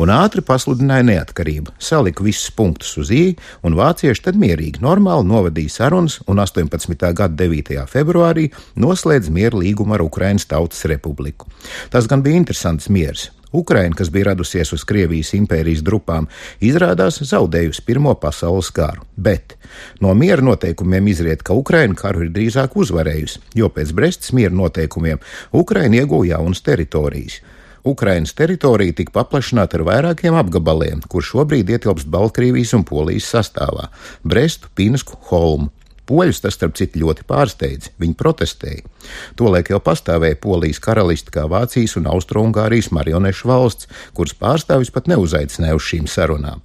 un 0.00 0.12
ātri 0.14 0.42
pasludināja 0.46 1.04
neatkarību, 1.10 1.74
salika 1.82 2.24
visus 2.24 2.50
punktus 2.56 2.94
uz 3.00 3.10
īņa, 3.14 3.50
un 3.66 3.76
vācieši 3.78 4.24
tad 4.28 4.38
mierīgi, 4.40 4.80
normāli 4.84 5.28
novadīja 5.28 5.76
sarunas, 5.80 6.20
un 6.30 6.40
18. 6.40 6.96
gada 7.16 7.34
9. 7.44 7.82
februārī 7.90 8.48
noslēdz 8.80 9.32
mieru 9.34 9.60
līgumu 9.64 9.96
ar 9.96 10.06
Ukraiņas 10.06 10.48
Tautas 10.50 10.86
Republiku. 10.90 11.50
Tas 11.92 12.08
gan 12.10 12.24
bija 12.24 12.40
interesants 12.40 12.88
miers. 12.88 13.28
Ukraina, 13.52 13.96
kas 13.98 14.12
bija 14.14 14.28
radusies 14.28 14.70
uz 14.72 14.84
Krievijas 14.86 15.32
impērijas 15.34 15.82
drupām, 15.82 16.28
izrādās 16.62 17.18
zaudējusi 17.26 17.82
Pirmo 17.82 18.12
pasaules 18.14 18.70
karu, 18.70 19.02
bet 19.18 19.56
no 20.00 20.14
miera 20.14 20.44
noteikumiem 20.46 21.10
izriet, 21.10 21.42
ka 21.42 21.56
Ukraina 21.58 21.98
karu 21.98 22.28
ir 22.28 22.30
drīzāk 22.36 22.78
uzvarējusi, 22.78 23.42
jo 23.58 23.72
pēc 23.74 23.90
Brestas 23.96 24.30
miera 24.38 24.54
noteikumiem 24.54 25.18
Ukraina 25.50 26.04
ieguva 26.04 26.30
jaunas 26.30 26.62
teritorijas. 26.62 27.40
Ukrainas 27.84 28.34
teritorija 28.36 28.92
tika 28.92 29.14
paplašināta 29.14 29.78
ar 29.78 29.86
vairākiem 29.88 30.36
apgabaliem, 30.36 31.00
kur 31.08 31.24
šobrīd 31.24 31.70
ietilpst 31.72 32.10
Baltkrievijas 32.12 32.74
un 32.76 32.84
Polijas 32.84 33.30
sastāvā- 33.32 33.88
Brestu, 34.30 34.68
Pinsku, 34.74 35.16
Holmu. 35.30 35.70
Poļus 36.10 36.40
tas, 36.42 36.56
starp 36.58 36.74
citu, 36.74 36.98
ļoti 37.04 37.22
pārsteidz. 37.28 37.90
Viņi 38.02 38.16
protestēja. 38.18 38.82
Tolēk 39.38 39.70
jau 39.70 39.78
pastāvēja 39.78 40.40
Polijas 40.42 40.82
karalisti 40.82 41.30
kā 41.30 41.46
Vācijas 41.46 41.96
un 41.96 42.08
Austro-Ungārijas 42.10 42.90
marionešu 42.90 43.46
valsts, 43.46 43.86
kuras 44.12 44.34
pārstāvis 44.34 44.90
pat 44.90 45.06
neuzaicināja 45.06 45.78
uz 45.78 45.86
šīm 45.86 46.10
sarunām. 46.10 46.60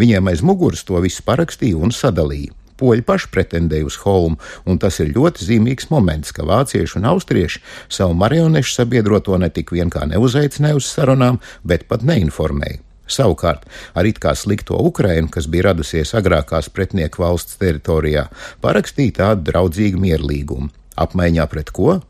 Viņiem 0.00 0.32
aiz 0.32 0.40
muguras 0.40 0.82
to 0.84 0.96
visu 1.04 1.22
parakstīja 1.22 1.76
un 1.76 1.92
sadalīja. 1.92 2.56
Poļi 2.76 3.04
paši 3.08 3.30
pretendēja 3.32 3.88
uz 3.88 3.98
Holmu, 4.04 4.40
un 4.68 4.80
tas 4.82 5.00
ir 5.00 5.14
ļoti 5.16 5.46
zīmīgs 5.48 5.90
moments, 5.92 6.32
ka 6.36 6.44
vācieši 6.46 6.98
un 7.00 7.08
austrieši 7.12 7.62
savu 7.88 8.16
marionešu 8.20 8.80
sabiedroto 8.80 9.38
ne 9.40 9.48
tik 9.50 9.72
vien 9.72 9.92
kā 9.92 10.04
neuzaicināja 10.08 10.76
uz 10.80 10.90
sarunām, 10.90 11.40
bet 11.64 11.88
pat 11.88 12.04
neinformēja. 12.04 12.82
Savukārt, 13.06 13.68
ar 13.94 14.06
it 14.08 14.18
kā 14.18 14.32
slikto 14.34 14.80
Ukrainu, 14.82 15.30
kas 15.30 15.46
bija 15.46 15.68
radusies 15.68 16.10
agrākās 16.18 16.68
pretinieku 16.74 17.22
valsts 17.22 17.58
teritorijā, 17.60 18.26
parakstīja 18.64 19.18
tādu 19.20 19.46
draudzīgu 19.52 20.02
mierlīgumu. 20.02 20.72
Apmaiņā 20.96 21.46
pret 21.52 21.70
ko? 21.76 22.00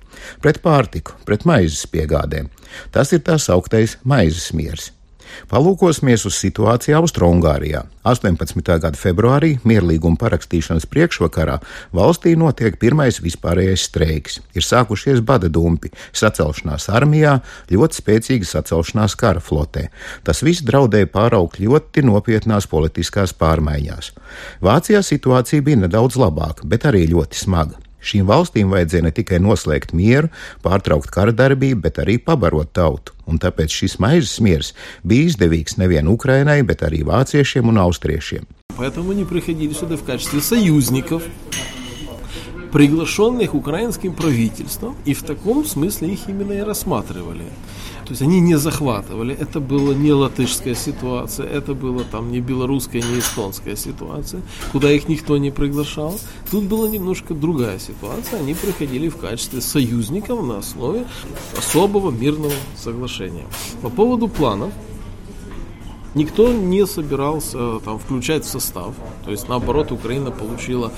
Pret 0.40 0.62
pārtiku, 0.64 1.18
pret 1.28 1.44
maizes 1.44 1.84
piegādēm. 1.92 2.48
Tas 2.94 3.12
ir 3.12 3.24
tā 3.26 3.36
sauktais 3.42 3.98
maizes 4.04 4.52
miers. 4.56 4.95
Palūkosimies 5.50 6.26
uz 6.28 6.36
situāciju 6.40 6.98
Austrumgārijā. 7.00 7.84
18. 8.06 8.60
gada 8.82 8.98
februārī 8.98 9.56
mierlīguma 9.66 10.18
parakstīšanas 10.20 10.86
priekšvakarā 10.90 11.58
valstī 11.96 12.36
notiek 12.38 12.78
pirmais 12.82 13.18
vispārējais 13.22 13.86
streiks. 13.88 14.40
Ir 14.54 14.66
sākušies 14.66 15.22
bada 15.26 15.50
dumpi, 15.52 15.92
sacelšanās 16.16 16.88
armijā, 16.94 17.38
ļoti 17.72 18.00
spēcīga 18.02 18.50
sacelšanās 18.52 19.16
kara 19.18 19.42
flotē. 19.42 19.88
Tas 20.26 20.44
viss 20.46 20.64
draudēja 20.66 21.10
pāraukt 21.14 21.60
ļoti 21.62 22.06
nopietnās 22.06 22.68
politiskās 22.70 23.34
pārmaiņās. 23.36 24.12
Vācijā 24.62 25.02
situācija 25.06 25.66
bija 25.66 25.86
nedaudz 25.86 26.18
labāka, 26.20 26.66
bet 26.68 26.88
arī 26.88 27.06
ļoti 27.14 27.44
smaga. 27.46 27.85
Šīm 28.05 28.25
valstīm 28.25 28.71
vajadzēja 28.73 29.05
ne 29.05 29.11
tikai 29.13 29.37
noslēgt 29.43 29.93
mieru, 29.93 30.31
pārtraukt 30.65 31.11
kara 31.13 31.33
darbību, 31.35 31.83
bet 31.83 31.99
arī 32.01 32.17
pabarot 32.17 32.71
tautu. 32.73 33.13
Un 33.29 33.37
tāpēc 33.41 33.69
šis 33.69 33.99
maizes 34.01 34.39
miers 34.41 34.73
bija 35.05 35.29
izdevīgs 35.29 35.77
nevien 35.77 36.09
Ukrainai, 36.09 36.61
bet 36.65 36.81
arī 36.87 37.03
vāciešiem 37.05 37.69
un 37.69 37.77
austriešiem. 37.77 38.47
Поэтому 38.77 39.11
они 39.11 39.25
приходили 39.25 39.73
сюда 39.73 39.97
в 39.97 40.03
качестве 40.03 40.41
союзников, 40.41 41.23
приглашенных 42.76 43.54
украинским 43.54 44.12
правительством, 44.12 44.96
и 45.06 45.14
в 45.14 45.22
таком 45.22 45.64
смысле 45.64 46.12
их 46.12 46.28
именно 46.28 46.52
и 46.52 46.60
рассматривали. 46.60 47.44
То 48.04 48.10
есть 48.10 48.20
они 48.20 48.38
не 48.38 48.58
захватывали, 48.58 49.34
это 49.34 49.60
была 49.60 49.94
не 49.94 50.12
латышская 50.12 50.74
ситуация, 50.74 51.46
это 51.46 51.72
была 51.72 52.02
там 52.02 52.30
не 52.30 52.40
белорусская, 52.40 53.00
не 53.00 53.18
эстонская 53.18 53.76
ситуация, 53.76 54.42
куда 54.72 54.92
их 54.92 55.08
никто 55.08 55.38
не 55.38 55.50
приглашал. 55.50 56.20
Тут 56.50 56.64
была 56.64 56.86
немножко 56.86 57.32
другая 57.32 57.78
ситуация, 57.78 58.40
они 58.40 58.52
приходили 58.52 59.08
в 59.08 59.16
качестве 59.16 59.62
союзников 59.62 60.46
на 60.46 60.58
основе 60.58 61.06
особого 61.56 62.10
мирного 62.10 62.52
соглашения. 62.76 63.46
По 63.80 63.88
поводу 63.88 64.28
планов, 64.28 64.70
Никто 66.16 66.50
не 66.50 66.86
собирался 66.86 67.78
там 67.80 67.98
включать 67.98 68.46
в 68.46 68.48
состав. 68.48 68.94
То 69.26 69.30
есть, 69.30 69.50
наоборот, 69.50 69.92
Украина 69.92 70.30
получила 70.30 70.90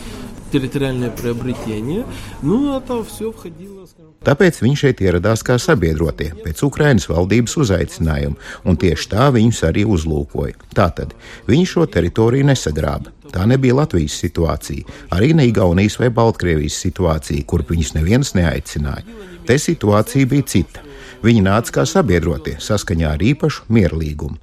территориальное 0.52 1.10
приобретение. 1.10 2.06
Ну, 2.42 2.78
это 2.78 3.04
все 3.04 3.32
входило, 3.32 3.86
скажем, 3.86 4.14
Tāpēc 4.24 4.62
viņš 4.64 4.82
šeit 4.86 5.02
ieradās 5.04 5.42
kā 5.44 5.58
sabiedrotie 5.60 6.30
pēc 6.46 6.62
Ukrainas 6.64 7.10
valdības 7.12 7.58
uzaicinājuma, 7.60 8.38
un 8.64 8.78
tieši 8.80 9.10
tā 9.12 9.28
viņus 9.36 9.60
arī 9.68 9.84
uzlūkoja. 9.84 10.56
Tātad 10.78 11.12
viņi 11.50 11.66
šo 11.68 11.84
teritoriju 11.92 12.48
nesagrāba. 12.48 13.12
Tā 13.34 13.44
nebija 13.50 13.76
Latvijas 13.82 14.16
situācija, 14.24 14.88
arī 15.12 15.34
ne 15.36 15.50
Igaunijas 15.50 16.00
vai 16.00 16.12
Baltkrievijas 16.14 16.80
situācija, 16.86 17.44
kur 17.50 17.66
viņus 17.68 17.96
neviens 17.98 18.32
neaicināja. 18.38 19.04
Te 19.44 19.60
situācija 19.60 20.30
bija 20.30 20.48
cita. 20.48 20.86
Viņi 21.24 21.44
nāca 21.44 21.80
kā 21.80 21.86
sabiedrotie 21.88 22.56
saskaņā 22.64 23.16
ar 23.18 23.28
īpašu 23.34 23.68
mierlīgumu. 23.76 24.40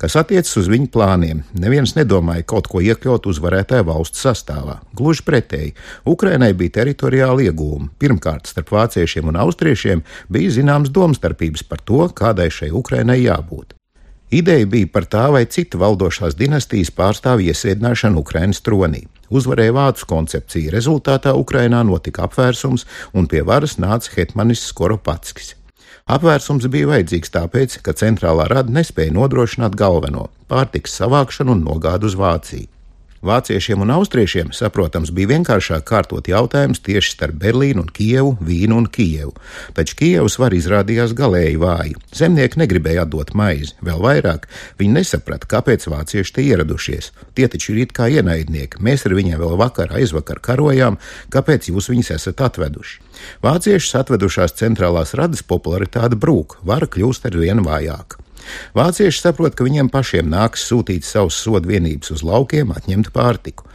Kas 0.00 0.16
attiecas 0.20 0.56
uz 0.60 0.68
viņu 0.72 0.90
plāniem, 0.94 1.42
neviens 1.52 1.96
nedomāja 1.98 2.46
kaut 2.52 2.70
ko 2.70 2.82
iekļaut 2.84 3.28
uzvarētāju 3.30 3.88
valsts 3.90 4.24
sastāvā. 4.26 4.78
Gluži 4.96 5.26
pretēji, 5.26 5.74
Ukrainai 6.08 6.52
bija 6.56 6.80
teritoriāli 6.80 7.50
iegūmi. 7.50 7.90
Pirmkārt, 8.00 8.50
starp 8.50 8.72
vāciešiem 8.76 9.32
un 9.32 9.40
austriešiem 9.40 10.04
bija 10.32 10.56
zināmas 10.60 10.92
domstarpības 10.94 11.66
par 11.68 11.84
to, 11.84 12.06
kādai 12.14 12.50
šai 12.54 12.72
Ukrainai 12.74 13.20
jābūt. 13.22 13.76
Ideja 14.30 14.66
bija 14.70 14.86
par 14.86 15.08
tā 15.10 15.24
vai 15.34 15.42
citu 15.50 15.80
valdošās 15.82 16.36
dinastijas 16.38 16.92
pārstāvju 16.94 17.50
iesēdināšanu 17.50 18.22
Ukraiņas 18.22 18.62
tronī. 18.62 19.08
Uzvarēja 19.30 19.74
vācu 19.74 20.06
koncepcija, 20.10 20.70
rezultātā 20.74 21.34
Ukrainā 21.38 21.82
notika 21.86 22.28
apvērsums 22.28 22.86
un 23.14 23.26
pie 23.30 23.42
varas 23.46 23.78
nāca 23.82 24.14
Hetmanis 24.14 24.62
Skoropatskis. 24.70 25.56
Apvērsums 26.08 26.66
bija 26.72 26.88
vajadzīgs 26.90 27.32
tāpēc, 27.34 27.80
ka 27.84 27.92
centrālā 27.92 28.48
rada 28.48 28.72
nespēja 28.72 29.12
nodrošināt 29.12 29.76
galveno- 29.76 30.28
pārtiks 30.50 30.96
savākšanu 31.00 31.52
un 31.52 31.64
nogādu 31.64 32.04
uz 32.04 32.14
Vāciju. 32.16 32.68
Vāciešiem 33.20 33.82
un 33.84 33.90
austriešiem, 33.92 34.48
saprotams, 34.56 35.10
bija 35.12 35.28
vienkāršāk 35.34 35.82
kārtot 35.84 36.28
jautājumus 36.30 36.80
tieši 36.80 37.10
starp 37.12 37.34
Berlīnu 37.42 37.82
un 37.82 37.90
Kijevu, 37.92 38.30
Vīnu 38.40 38.78
un 38.80 38.86
Kijevu. 38.88 39.34
Taču 39.76 39.98
Kijevas 39.98 40.38
var 40.40 40.56
izrādījās 40.56 41.12
galēji 41.18 41.58
vāji. 41.60 41.92
Zemnieki 42.16 42.62
negribēja 42.62 43.04
atdot 43.04 43.34
maizi, 43.36 43.74
vēl 43.84 44.00
vairāk 44.00 44.46
viņi 44.80 44.96
nesaprata, 44.96 45.50
kāpēc 45.52 45.84
vācieši 45.92 46.34
te 46.38 46.46
ieradušies. 46.46 47.10
Tie 47.36 47.50
taču 47.52 47.74
ir 47.74 47.82
it 47.82 47.92
kā 47.92 48.08
ienaidnieki, 48.08 48.80
mēs 48.80 49.04
ar 49.04 49.16
viņiem 49.20 49.36
vēl 49.44 49.52
vakar 49.60 49.92
aizvakar 50.00 50.40
karojām, 50.40 50.96
kāpēc 51.28 51.68
jūs 51.74 51.90
viņus 51.92 52.14
esat 52.16 52.40
atveduši? 52.48 53.04
Vāciešus 53.44 54.00
atvedušās 54.00 54.56
centrālās 54.62 55.12
radas 55.12 55.44
popularitāte 55.44 56.16
brūk, 56.16 56.56
vara 56.64 56.88
kļūst 56.88 57.28
ar 57.28 57.36
vien 57.36 57.60
vājāka. 57.68 58.24
Vācieši 58.76 59.22
saprot, 59.22 59.56
ka 59.56 59.66
viņiem 59.66 59.90
pašiem 59.92 60.28
nāks 60.30 60.66
sūtīt 60.70 61.06
savus 61.06 61.38
sodu 61.42 61.70
vienības 61.70 62.12
uz 62.14 62.24
laukiem, 62.26 62.72
atņemt 62.76 63.12
pārtiku. 63.14 63.66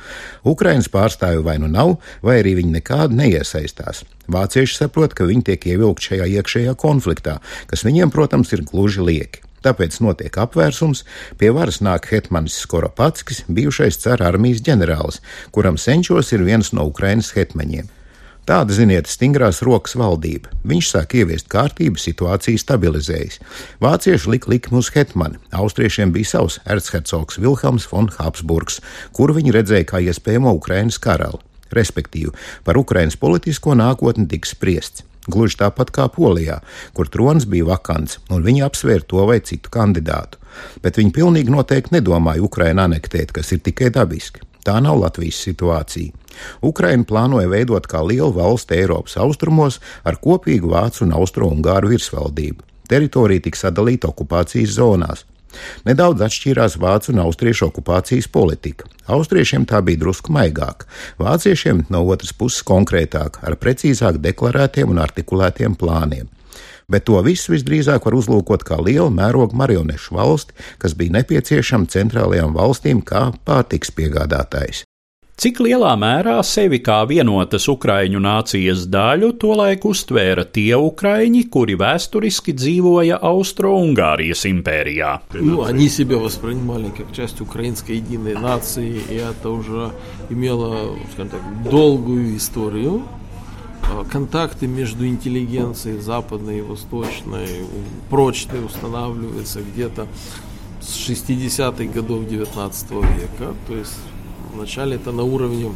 Ukraiņas 0.48 0.92
pārstāvju 0.94 1.46
vai 1.46 1.58
nu 1.62 1.70
nav, 1.72 1.98
vai 2.26 2.40
arī 2.42 2.56
viņi 2.62 2.78
nekādi 2.78 3.20
neiesaistās. 3.20 4.04
Vācieši 4.32 4.80
saprot, 4.82 5.14
ka 5.18 5.28
viņi 5.28 5.50
tiek 5.52 5.68
ievilkti 5.74 6.12
šajā 6.12 6.30
iekšējā 6.40 6.78
konfliktā, 6.82 7.40
kas 7.72 7.86
viņiem, 7.88 8.14
protams, 8.14 8.54
ir 8.56 8.66
gluži 8.68 9.04
lieki. 9.06 9.44
Tāpēc 9.66 9.98
notiek 10.06 10.36
apvērsums, 10.38 11.02
pie 11.42 11.50
varas 11.56 11.80
nāk 11.82 12.06
Hetmanis 12.12 12.60
Skoropatskis, 12.62 13.44
bijušais 13.50 13.98
cara 14.04 14.30
armijas 14.30 14.62
ģenerālis, 14.66 15.24
kuram 15.56 15.80
senčos 15.82 16.30
ir 16.38 16.46
viens 16.46 16.70
no 16.78 16.86
Ukrainas 16.92 17.32
hetmaņiem. 17.34 17.90
Tāda, 18.46 18.76
ziniet, 18.78 19.08
stingrās 19.10 19.64
rokas 19.66 19.96
valdība. 19.98 20.52
Viņš 20.70 20.90
sāk 20.92 21.16
ieviest 21.18 21.48
kārtību, 21.50 21.98
situācija 21.98 22.62
stabilizējas. 22.62 23.40
Vācieši 23.82 24.30
lika 24.30 24.52
likmi 24.54 24.78
uz 24.84 24.92
Hetmani, 24.94 25.42
austriešiem 25.50 26.14
bija 26.14 26.36
savs 26.36 26.60
erzhercogs 26.70 27.40
Vilhelms 27.42 27.90
von 27.90 28.12
Habsburgs, 28.20 28.84
kuru 29.18 29.40
viņi 29.40 29.56
redzēja 29.58 29.90
kā 29.90 30.04
iespējamo 30.06 30.54
Ukrainas 30.60 31.02
karali. 31.02 31.42
Respektīvi, 31.74 32.36
par 32.62 32.78
Ukrainas 32.78 33.18
politisko 33.18 33.74
nākotni 33.82 34.30
tiks 34.30 34.54
spriests. 34.54 35.02
Gluži 35.26 35.58
tāpat 35.64 35.90
kā 35.90 36.06
Polijā, 36.14 36.60
kur 36.94 37.10
trons 37.10 37.48
bija 37.50 37.66
vakants, 37.72 38.20
un 38.30 38.46
viņi 38.46 38.62
apsvēra 38.68 39.10
to 39.10 39.26
vai 39.26 39.40
citu 39.42 39.74
kandidātu. 39.74 40.38
Bet 40.86 41.02
viņi 41.02 41.16
pilnīgi 41.18 41.50
noteikti 41.50 41.98
nedomāja 41.98 42.46
Ukrainu 42.46 42.86
anektēt, 42.86 43.34
kas 43.34 43.50
ir 43.58 43.66
tikai 43.66 43.90
dabiski. 43.90 44.46
Tā 44.66 44.80
nav 44.82 44.98
Latvijas 45.04 45.44
situācija. 45.46 46.14
Ukraina 46.66 47.06
plānoja 47.08 47.50
veidot 47.52 47.86
kā 47.88 48.02
lielu 48.02 48.32
valsti 48.34 48.80
Eiropas 48.80 49.16
austrumos 49.22 49.78
ar 50.04 50.18
kopīgu 50.22 50.72
vācu 50.74 51.06
un 51.06 51.14
austro-ungāru 51.16 51.94
virsvaldību. 51.94 52.66
Teritorija 52.90 53.46
tika 53.46 53.62
sadalīta 53.66 54.10
okupācijas 54.10 54.76
zonās. 54.80 55.24
Nedaudz 55.88 56.26
atšķīrās 56.26 56.76
vācu 56.82 57.14
un 57.14 57.22
austriešu 57.24 57.70
okupācijas 57.70 58.28
politika. 58.28 58.90
Austriešiem 59.08 59.68
tā 59.70 59.80
bija 59.86 60.02
drusku 60.02 60.34
maigāka, 60.36 60.90
vāciešiem 61.22 61.86
no 61.94 62.04
otras 62.12 62.34
puses 62.36 62.66
konkrētāk, 62.68 63.40
ar 63.46 63.56
precīzāk 63.62 64.20
deklarētiem 64.24 64.92
un 64.92 65.00
artikulētiem 65.06 65.78
plāniem 65.80 66.28
Bet 66.91 67.07
to 67.09 67.21
visu 67.27 67.55
visdrīzāk 67.55 68.07
var 68.07 68.19
uzlūkot 68.19 68.67
kā 68.67 68.81
lielu 68.83 69.11
mērogu 69.15 69.59
marionešu 69.61 70.19
valsti, 70.19 70.57
kas 70.83 70.99
bija 70.99 71.21
nepieciešama 71.21 71.91
centrālajām 71.91 72.55
valstīm 72.57 73.05
kā 73.07 73.31
pārtiks 73.47 73.95
piegādātājs. 73.97 74.85
Cik 75.41 75.57
lielā 75.65 75.95
mērā 75.97 76.35
sevi 76.45 76.83
kā 76.85 76.99
vienotas 77.09 77.65
Ukrāņu 77.73 78.21
nācijas 78.21 78.83
daļu 78.93 79.31
tolaik 79.41 79.87
uztvēra 79.89 80.43
tie 80.45 80.77
Ukrāņi, 80.77 81.47
kuri 81.55 81.79
vēsturiski 81.81 82.53
dzīvoja 82.53 83.17
Austro-Ungārijas 83.25 84.45
империях? 84.51 85.23
Ну, 85.33 85.63
они 85.65 85.89
себя 85.89 86.19
воспринимали 86.19 86.91
как 86.91 87.15
часть 87.17 87.41
украинской 87.41 87.93
единой 87.93 88.35
нации, 88.35 89.01
и 89.09 89.15
это 89.15 89.49
уже 89.49 89.93
имело, 90.29 90.95
скажем 91.15 91.31
так, 91.31 91.71
долгую 91.71 92.37
историю. 92.37 93.01
Контакты 94.12 94.68
между 94.68 95.08
интеллигенцией 95.08 96.00
западной 96.00 96.60
и 96.60 96.62
восточной 96.62 97.48
прочные 98.10 98.64
устанавливаются 98.64 99.62
где-то 99.62 100.08
с 100.82 101.10
60-х 101.10 101.86
годов 101.94 102.28
19 102.28 102.92
века. 102.92 103.54
То 103.68 103.76
есть 103.76 103.98
Вначале 104.56 104.96
это 104.96 105.12
на 105.12 105.24
уровне 105.24 105.74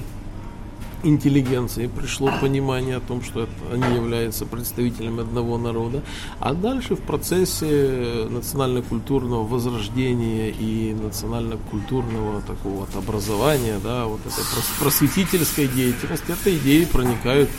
интеллигенции 1.04 1.88
пришло 1.88 2.32
понимание 2.39 2.98
о 2.98 3.00
том, 3.02 3.22
что 3.22 3.41
это, 3.43 3.52
они 3.74 3.95
являются 3.95 4.45
представителями 4.45 5.22
одного 5.22 5.58
народа, 5.58 6.02
а 6.39 6.54
дальше 6.54 6.95
в 6.95 7.02
процессе 7.02 8.26
национально-культурного 8.30 9.45
возрождения 9.45 10.50
и 10.50 10.93
национально-культурного 10.93 12.41
такого 12.41 12.86
вот 12.86 12.95
образования, 12.95 13.80
да, 13.84 14.06
вот 14.06 14.22
этой 14.22 14.43
просветительской 14.80 15.67
деятельности, 15.67 16.32
этой 16.32 16.58
идеи 16.58 16.86
проникают 16.86 17.50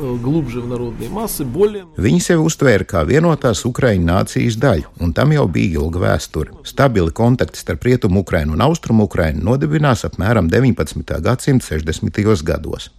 glubži 0.00 0.60
v 0.62 0.70
narodnī 0.72 1.10
masi, 1.12 1.44
boļiem. 1.44 1.88
Viņi 2.00 2.20
sevi 2.24 2.44
uztvēra 2.46 2.86
kā 2.88 3.04
vienotās 3.08 3.64
Ukraiņu 3.68 4.06
nācijas 4.08 4.58
daļu, 4.60 4.94
un 5.04 5.14
tam 5.16 5.34
jau 5.36 5.46
bija 5.48 5.80
ilga 5.80 6.04
vēsture. 6.06 6.56
Stabili 6.68 7.12
kontakti 7.14 7.60
starp 7.60 7.84
rietumu 7.88 8.24
Ukrainu 8.24 8.56
un 8.56 8.64
austrumu 8.64 9.08
Ukrainu 9.08 9.44
nodibinās 9.50 10.06
apmēram 10.08 10.50
19. 10.52 11.20
gadsimta 11.24 11.72
60. 11.74 12.42
gados. 12.44 12.90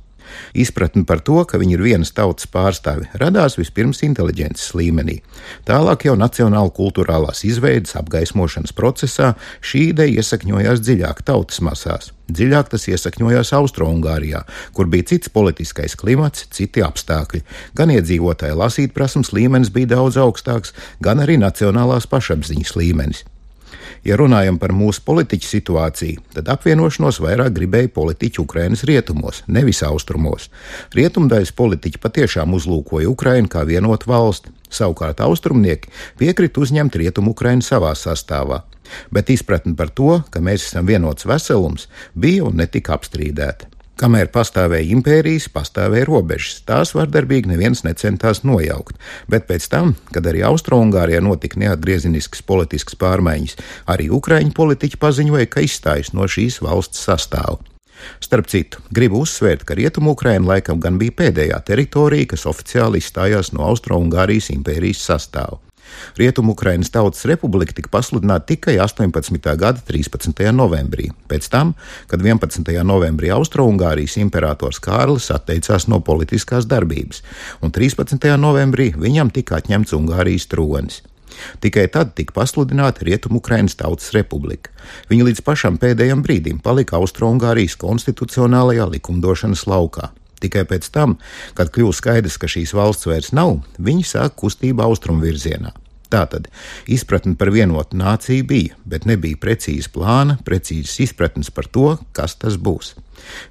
Izpratne 0.54 1.04
par 1.08 1.22
to, 1.26 1.39
ka 1.48 1.60
viņi 1.62 1.78
ir 1.78 1.84
vienas 1.86 2.13
tautas 2.15 2.48
pārstāvi, 2.52 3.10
radās 3.22 3.58
vispirms 3.60 4.04
inteliģences 4.08 4.74
līmenī. 4.78 5.20
Tālāk 5.67 6.08
jau 6.08 6.15
nacionāla 6.20 6.72
kultūrālās 6.76 7.44
izveidas 7.48 7.98
apgaismošanas 8.00 8.76
procesā 8.78 9.34
šī 9.60 9.89
ideja 9.91 10.22
iesakņojās 10.22 10.84
dziļāk 10.84 11.24
tautas 11.28 11.62
masās. 11.65 12.12
Dziļāk 12.32 12.72
tas 12.72 12.88
iesakņojās 12.88 13.52
Austro-Ungārijā, 13.58 14.46
kur 14.76 14.88
bija 14.91 15.10
cits 15.12 15.32
politiskais 15.34 15.98
klimats, 16.00 16.48
citi 16.56 16.84
apstākļi. 16.86 17.44
Gan 17.76 17.91
iedzīvotāju 17.98 18.62
lasīt 18.62 18.96
prasmes 18.96 19.34
līmenis 19.36 19.74
bija 19.74 19.98
daudz 19.98 20.20
augstāks, 20.22 20.72
gan 21.04 21.24
arī 21.24 21.36
nacionālās 21.41 22.08
pašapziņas 22.12 22.76
līmenis. 22.80 23.26
Ja 24.01 24.15
runājam 24.17 24.57
par 24.57 24.71
mūsu 24.73 25.03
politiķu 25.05 25.45
situāciju, 25.45 26.21
tad 26.33 26.47
apvienošanos 26.49 27.19
vairāk 27.21 27.53
gribēja 27.53 27.91
politiķi 27.93 28.41
Ukrainas 28.41 28.81
rietumos, 28.89 29.43
nevis 29.45 29.83
austrumos. 29.85 30.47
Rietumdaļas 30.97 31.53
politiķi 31.53 32.01
patiešām 32.01 32.55
uzlūkoja 32.57 33.11
Ukrainu 33.11 33.51
kā 33.51 33.61
vienotu 33.69 34.09
valsti, 34.09 34.49
savukārt 34.73 35.21
austrumnieki 35.21 35.93
piekrita 36.17 36.63
uzņemt 36.63 36.97
rietumu 36.97 37.35
Ukrainu 37.35 37.61
savā 37.65 37.93
sastāvā. 37.93 38.63
Bet 39.13 39.29
izpratne 39.29 39.75
par 39.77 39.93
to, 39.93 40.17
ka 40.33 40.41
mēs 40.41 40.65
esam 40.71 40.89
vienots 40.89 41.29
veselums, 41.29 41.85
bija 42.17 42.49
un 42.49 42.57
netika 42.57 42.97
apstrīdēta. 42.97 43.69
Kamēr 44.01 44.31
pastāvēja 44.33 44.95
impērijas, 44.95 45.45
pastāvēja 45.53 46.07
robežas. 46.09 46.63
Tās 46.65 46.95
vardarbīgi 46.97 47.51
neviens 47.51 47.83
necentās 47.85 48.41
nojaukt, 48.41 48.97
bet 49.29 49.45
pēc 49.45 49.67
tam, 49.69 49.91
kad 50.09 50.25
arī 50.25 50.41
Austro-Ungārijā 50.47 51.19
notika 51.21 51.61
neatgriezeniskas 51.61 52.41
politiskas 52.41 52.97
pārmaiņas, 52.97 53.59
arī 53.93 54.09
Ukraiņu 54.09 54.55
politiķi 54.57 54.97
paziņoja, 55.05 55.51
ka 55.53 55.61
izstājas 55.67 56.15
no 56.17 56.25
šīs 56.25 56.63
valsts 56.65 57.05
sastāvā. 57.05 57.59
Starp 58.25 58.49
citu, 58.49 58.81
gribu 58.89 59.21
uzsvērt, 59.21 59.67
ka 59.69 59.77
Rietumu-Ukraina 59.77 60.55
laikam 60.55 60.81
gan 60.81 60.97
bija 60.97 61.13
pēdējā 61.21 61.61
teritorija, 61.67 62.31
kas 62.33 62.47
oficiāli 62.49 62.97
izstājās 63.03 63.53
no 63.53 63.67
Austro-Ungārijas 63.69 64.49
impērijas 64.55 65.05
sastāvā. 65.11 65.61
Rietumu-Ukrainas 66.19 66.91
Tautas 66.91 67.25
Republika 67.30 67.75
tika 67.77 67.91
pasludināta 67.91 68.51
tikai 68.54 68.77
18. 68.84 69.56
gada 69.58 69.84
13. 69.88 70.51
novembrī, 70.56 71.12
pēc 71.32 71.49
tam, 71.51 71.75
kad 72.08 72.23
11. 72.23 72.65
novembrī 72.88 73.32
Austro-Ungārijas 73.36 74.17
imperators 74.21 74.82
Kārlis 74.84 75.32
atteicās 75.34 75.88
no 75.91 76.01
politiskās 76.04 76.67
darbības, 76.69 77.23
un 77.62 77.71
13. 77.71 78.36
novembrī 78.38 78.91
viņam 78.97 79.32
tika 79.34 79.62
atņemts 79.62 79.95
Ungārijas 79.97 80.49
tronis. 80.51 81.01
Tikai 81.63 81.88
tad 81.91 82.13
tika 82.15 82.36
pasludināta 82.36 83.06
Rietumu-Ukrainas 83.08 83.77
Tautas 83.80 84.12
Republika. 84.15 84.71
Viņa 85.10 85.27
līdz 85.30 85.43
pašam 85.45 85.77
pēdējam 85.82 86.23
brīdim 86.25 86.60
palika 86.63 86.99
Austro-Ungārijas 86.99 87.77
konstitucionālajā 87.82 88.89
likumdošanas 88.95 89.67
laukā. 89.69 90.12
Tikai 90.41 90.65
pēc 90.65 90.89
tam, 90.93 91.17
kad 91.58 91.69
kļuva 91.73 91.93
skaidrs, 91.93 92.39
ka 92.41 92.49
šīs 92.49 92.73
valsts 92.73 93.08
vairs 93.10 93.30
nav, 93.38 93.60
viņi 93.77 94.08
sāk 94.13 94.39
kustību 94.41 94.84
austrumu 94.88 95.21
virzienā. 95.21 95.73
Tātad 96.12 96.50
izpratne 96.91 97.38
par 97.39 97.54
vienotu 97.56 97.95
nāciju 97.95 98.43
bija, 98.50 98.76
bet 98.84 99.08
nebija 99.08 99.39
precīza 99.39 99.91
plāna, 99.93 100.36
precīzas 100.43 100.97
izpratnes 101.06 101.52
par 101.56 101.69
to, 101.71 101.93
kas 102.17 102.36
tas 102.41 102.58
būs. 102.60 102.95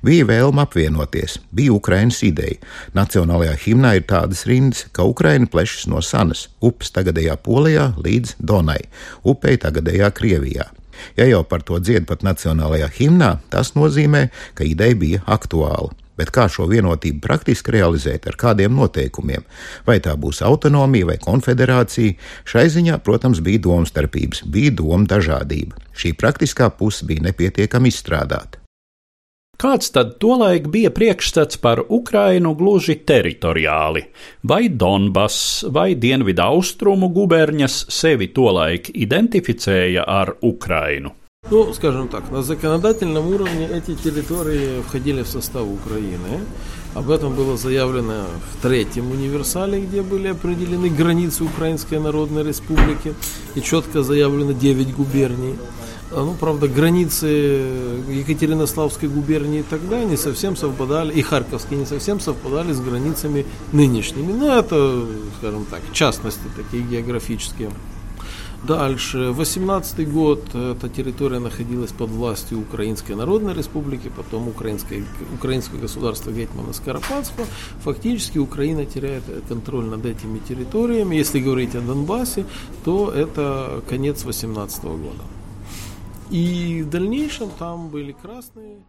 Bija 0.05 0.27
vēlme 0.29 0.65
apvienoties, 0.67 1.39
bija 1.57 1.73
Ukraiņas 1.77 2.19
ideja. 2.27 2.59
Nacionālajā 2.97 3.55
himnā 3.65 3.95
ir 4.01 4.05
tādas 4.11 4.45
rindas, 4.51 4.85
ka 4.93 5.07
Ukraina 5.09 5.49
plešas 5.49 5.87
no 5.89 6.03
Sanas, 6.05 6.49
upes 6.61 6.93
tagadējā 6.97 7.39
Polijā 7.41 7.93
līdz 7.97 8.37
Donai, 8.43 8.83
upei 9.25 9.57
tagadējā 9.63 10.11
Krievijā. 10.17 10.69
Ja 11.17 11.25
jau 11.31 11.41
par 11.49 11.65
to 11.65 11.79
dzied 11.81 12.05
pat 12.11 12.27
nacionālajā 12.27 12.91
himnā, 12.99 13.39
tas 13.49 13.73
nozīmē, 13.79 14.27
ka 14.59 14.69
ideja 14.69 14.99
bija 15.01 15.25
aktuāla. 15.25 15.95
Bet 16.21 16.35
kā 16.37 16.45
šo 16.53 16.67
vienotību 16.69 17.23
praktiski 17.25 17.73
realizēt, 17.79 18.29
ar 18.29 18.37
kādiem 18.37 18.75
noteikumiem? 18.77 19.47
Vai 19.89 19.97
tā 20.05 20.13
būs 20.21 20.43
autonomija 20.45 21.09
vai 21.09 21.17
konfederācija? 21.23 22.19
Šai 22.45 22.67
ziņā, 22.77 22.99
protams, 23.07 23.41
bija 23.41 23.65
domstarpības, 23.65 24.45
bija 24.45 24.75
doma 24.83 25.09
dažādība. 25.09 25.81
Šī 25.97 26.13
praktiskā 26.21 26.69
puse 26.77 27.09
bija 27.09 27.31
nepietiekami 27.31 27.89
izstrādāta. 27.89 28.61
Kāds 29.61 29.91
tad 29.93 30.15
tolaik 30.21 30.71
bija 30.73 30.89
priekšstats 30.97 31.59
par 31.61 31.83
Ukrainu 31.89 32.55
gluži 32.57 32.95
teritoriāli? 33.05 34.07
Vai 34.49 34.71
Donbass 34.73 35.67
vai 35.69 35.95
Dienvidu 36.01 36.47
austrumu 36.47 37.11
guberņas 37.13 37.83
sevi 37.93 38.31
tolaik 38.33 38.89
identificēja 38.95 40.05
ar 40.09 40.33
Ukrainu? 40.41 41.13
Ну, 41.51 41.75
скажем 41.75 42.07
так, 42.07 42.31
на 42.31 42.45
законодательном 42.45 43.27
уровне 43.27 43.67
эти 43.67 43.97
территории 43.97 44.83
входили 44.83 45.23
в 45.23 45.27
состав 45.27 45.67
Украины. 45.67 46.45
Об 46.95 47.11
этом 47.11 47.35
было 47.35 47.57
заявлено 47.57 48.27
в 48.53 48.63
третьем 48.63 49.11
универсале, 49.11 49.81
где 49.81 50.03
были 50.03 50.29
определены 50.29 50.89
границы 50.89 51.43
Украинской 51.43 51.99
Народной 51.99 52.45
Республики 52.45 53.15
и 53.57 53.61
четко 53.61 54.05
заявлено 54.05 54.53
9 54.53 54.95
губерний. 54.95 55.57
Ну, 56.13 56.37
правда, 56.39 56.69
границы 56.69 57.27
Екатеринославской 58.09 59.09
губернии 59.09 59.65
тогда 59.69 60.05
не 60.05 60.17
совсем 60.17 60.55
совпадали, 60.55 61.13
и 61.13 61.21
Харьковской 61.21 61.79
не 61.79 61.87
совсем 61.87 62.21
совпадали 62.21 62.73
с 62.73 62.81
границами 62.81 63.45
нынешними. 63.73 64.33
Но 64.33 64.57
это, 64.57 65.05
скажем 65.39 65.65
так, 65.65 65.81
частности 65.93 66.45
такие 66.57 66.85
географические. 66.85 67.71
Дальше, 68.63 69.31
18 69.31 70.13
год, 70.13 70.55
эта 70.55 70.89
территория 70.91 71.39
находилась 71.39 71.93
под 71.93 72.11
властью 72.11 72.61
Украинской 72.61 73.13
Народной 73.13 73.55
Республики, 73.55 74.11
потом 74.15 74.49
Украинской, 74.49 75.05
Украинского 75.35 75.79
государства 75.79 76.31
Гетмана 76.31 76.75
Скоропадского. 76.75 77.47
Фактически 77.83 78.37
Украина 78.37 78.85
теряет 78.85 79.25
контроль 79.49 79.87
над 79.87 80.05
этими 80.05 80.41
территориями. 80.41 81.17
Если 81.17 81.41
говорить 81.41 81.75
о 81.75 81.81
Донбассе, 81.81 82.45
то 82.85 83.11
это 83.11 83.83
конец 83.89 84.25
18 84.25 84.85
года. 84.85 85.40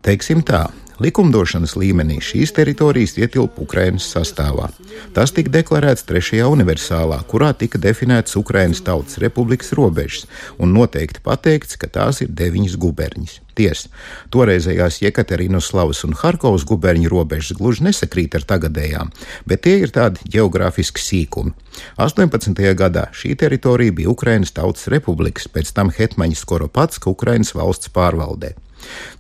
Teiksim 0.06 0.44
tā, 0.46 0.68
likumdošanas 1.02 1.74
līmenī 1.74 2.20
šīs 2.22 2.54
teritorijas 2.54 3.16
ietilpa 3.18 3.64
Ukrainas 3.66 4.06
sastāvā. 4.14 4.68
Tas 5.16 5.34
tika 5.34 5.50
deklarēts 5.56 6.06
trešajā 6.06 6.46
universālā, 6.54 7.18
kurā 7.32 7.50
tika 7.58 7.82
definēts 7.82 8.38
Ukrainas 8.38 8.84
Tautas 8.86 9.18
Republikas 9.24 9.74
robežas 9.74 10.28
un 10.62 10.76
noteikti 10.78 11.24
pateikts, 11.26 11.82
ka 11.82 11.90
tās 11.90 12.22
ir 12.22 12.30
deviņas 12.30 12.78
guberņas. 12.78 13.40
Tiesa, 13.62 13.92
toreizējās 14.34 15.02
Jekaterinoslavas 15.04 16.02
un 16.08 16.16
Harkovas 16.18 16.64
guberņu 16.66 17.12
robežas 17.12 17.58
gluži 17.60 17.86
nesakrīt 17.86 18.38
ar 18.40 18.46
tagadējām, 18.50 19.12
bet 19.46 19.66
tie 19.68 19.76
ir 19.84 19.94
tādi 19.94 20.24
geogrāfiski 20.34 21.04
sīkumi. 21.04 21.54
18. 22.02 22.58
gadā 22.80 23.08
šī 23.14 23.36
teritorija 23.38 23.94
bija 24.00 24.10
Ukrainas 24.10 24.54
Tautas 24.56 24.88
Republikas, 24.92 25.46
pēc 25.52 25.74
tam 25.78 25.92
Hetmaņa 25.94 26.40
Skoropatska 26.40 27.12
Ukrainas 27.14 27.54
valsts 27.58 27.94
pārvaldē. 27.94 28.56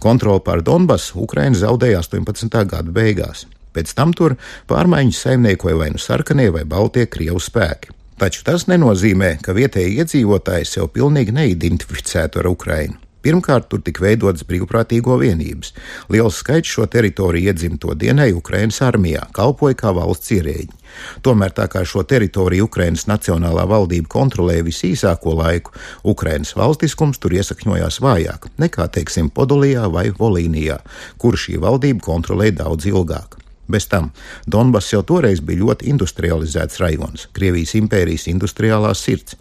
Kontroli 0.01 0.41
pār 0.41 0.65
Donbasu 0.65 1.21
Ukraina 1.21 1.57
zaudēja 1.57 2.01
18. 2.01 2.49
gada 2.71 2.95
beigās. 2.95 3.45
Pēc 3.71 3.93
tam 3.95 4.15
tur 4.17 4.39
pārmaiņas 4.71 5.21
saimniekoja 5.27 5.77
vai 5.83 5.91
nu 5.93 6.01
sarkanie 6.01 6.49
vai 6.51 6.65
baltie 6.65 7.05
krievu 7.05 7.39
spēki. 7.39 7.93
Taču 8.17 8.41
tas 8.45 8.65
nenozīmē, 8.69 9.35
ka 9.45 9.53
vietējie 9.57 10.01
iedzīvotāji 10.01 10.73
sev 10.73 10.89
pilnīgi 10.97 11.37
neidentificētu 11.37 12.41
ar 12.41 12.51
Ukrainu. 12.51 13.10
Pirmkārt, 13.21 13.67
tur 13.69 13.81
tika 13.85 14.01
veidotas 14.05 14.45
brīvprātīgo 14.49 15.17
vienības. 15.21 15.75
Liels 16.09 16.39
skaits 16.41 16.71
šo 16.73 16.87
teritoriju 16.89 17.51
iedzimto 17.51 17.93
dienēja 17.93 18.37
Ukrainas 18.37 18.81
armijā, 18.85 19.27
kalpoja 19.35 19.77
kā 19.77 19.91
valsts 19.93 20.33
ierēģi. 20.37 20.79
Tomēr 21.25 21.53
tā 21.55 21.67
kā 21.71 21.83
šo 21.87 22.01
teritoriju 22.07 22.65
Ukrainas 22.67 23.05
nacionālā 23.07 23.67
valdība 23.69 24.09
kontrolēja 24.11 24.65
visīsāko 24.67 25.35
laiku, 25.37 25.75
Ukrainas 26.03 26.55
valstiskums 26.57 27.21
tur 27.21 27.37
iesakņojās 27.37 28.01
vājāk 28.03 28.49
nekā, 28.61 28.89
teiksim, 28.97 29.29
Podolijā 29.29 29.85
vai 29.93 30.09
Volīnijā, 30.17 30.81
kur 31.21 31.37
šī 31.37 31.61
valdība 31.61 32.03
kontrolēja 32.09 32.57
daudz 32.65 32.89
ilgāk. 32.89 33.37
Bez 33.71 33.87
tam 33.87 34.09
Donbass 34.49 34.91
jau 34.91 35.03
toreiz 35.07 35.39
bija 35.39 35.61
ļoti 35.61 35.87
industrializēts 35.93 36.81
rajons, 36.81 37.29
Krievijas 37.37 37.77
impērijas 37.79 38.27
industriālā 38.33 38.91
sirds. 38.97 39.37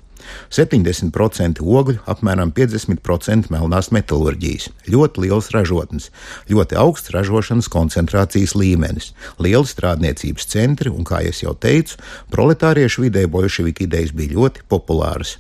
70% 0.53 1.63
ogļu, 1.65 1.99
apmēram 2.11 2.55
50% 2.57 3.53
melnās 3.55 3.91
metālurģijas, 3.95 4.71
ļoti 4.91 5.27
liels 5.27 5.51
ražotnes, 5.55 6.09
ļoti 6.51 6.79
augsts 6.81 7.15
ražošanas 7.15 7.71
koncentrācijas 7.73 8.57
līmenis, 8.59 9.13
lieli 9.39 9.67
strādniecības 9.67 10.51
centri 10.51 10.91
un, 10.93 11.05
kā 11.05 11.23
jau 11.29 11.55
teicu, 11.55 12.01
proletāriešu 12.33 13.07
vidē 13.07 13.27
bolševika 13.31 13.87
idejas 13.87 14.17
bija 14.17 14.37
ļoti 14.39 14.67
populāras. 14.69 15.39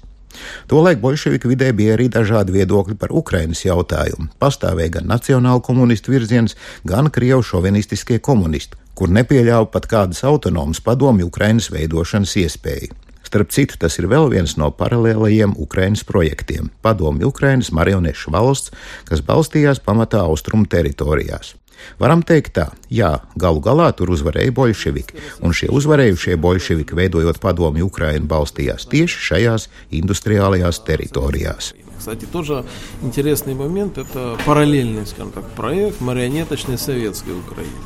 Tolaik 0.70 1.00
bolševiku 1.02 1.50
vidē 1.50 1.72
bija 1.74 1.96
arī 1.96 2.06
dažādi 2.12 2.54
viedokļi 2.54 2.96
par 3.00 3.12
Ukrainas 3.20 3.64
jautājumu. 3.64 4.28
Pastāvēja 4.42 4.96
gan 4.98 5.10
nacionāla 5.10 5.62
komunistu 5.66 6.14
virziens, 6.14 6.56
gan 6.86 7.10
krievu 7.10 7.42
šovinistiskie 7.42 8.20
komunisti, 8.22 8.78
kur 8.94 9.10
nepieļāva 9.10 9.70
pat 9.74 9.90
kādas 9.90 10.22
autonomas 10.24 10.82
padomju 10.86 11.30
Ukrainas 11.32 11.70
veidošanas 11.74 12.36
iespēju. 12.44 13.09
Starp 13.30 13.52
citu, 13.54 13.76
tas 13.78 13.94
ir 14.00 14.08
vēl 14.10 14.24
viens 14.32 14.56
no 14.58 14.72
paralēlajiem 14.74 15.52
Ukrainas 15.62 16.00
projektiem- 16.02 16.66
padomi 16.84 17.22
Ukrainas 17.22 17.68
marionešu 17.70 18.32
valsts, 18.34 18.72
kas 19.06 19.22
balstījās 19.22 19.78
pamatā 19.78 20.24
austrumu 20.26 20.66
teritorijās. 20.66 21.54
Varam 22.00 22.24
teikt 22.26 22.58
tā, 22.58 22.72
jā, 22.90 23.12
galu 23.36 23.62
galā 23.64 23.90
tur 23.96 24.10
uzvarēja 24.10 24.52
bolševiki, 24.52 25.16
un 25.40 25.54
šie 25.56 25.70
uzvarējušie 25.70 26.36
bolševiki, 26.36 26.98
veidojot 26.98 27.40
padomi 27.40 27.82
Ukrainu, 27.86 28.26
balstījās 28.30 28.88
tieši 28.90 29.26
šajās 29.30 29.70
industriālajās 29.90 30.82
teritorijās. 30.84 31.74
Кстати, 32.00 32.24
тоже 32.24 32.64
интересный 33.02 33.52
момент– 33.52 33.98
это 33.98 34.38
параллельный, 34.46 35.06
скажем 35.06 35.32
так, 35.32 35.44
проект 35.50 36.00
марионеточной 36.00 36.78
советской 36.78 37.38
Украины, 37.38 37.76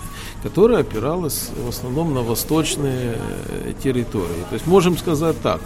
которая 0.45 0.83
опиралась 0.83 1.51
в 1.67 1.69
основном 1.69 2.15
на 2.15 2.23
восточные 2.23 3.19
территории. 3.83 4.45
То 4.51 4.55
есть 4.55 4.69
можем 4.69 4.97
сказать 4.97 5.41
так, 5.43 5.61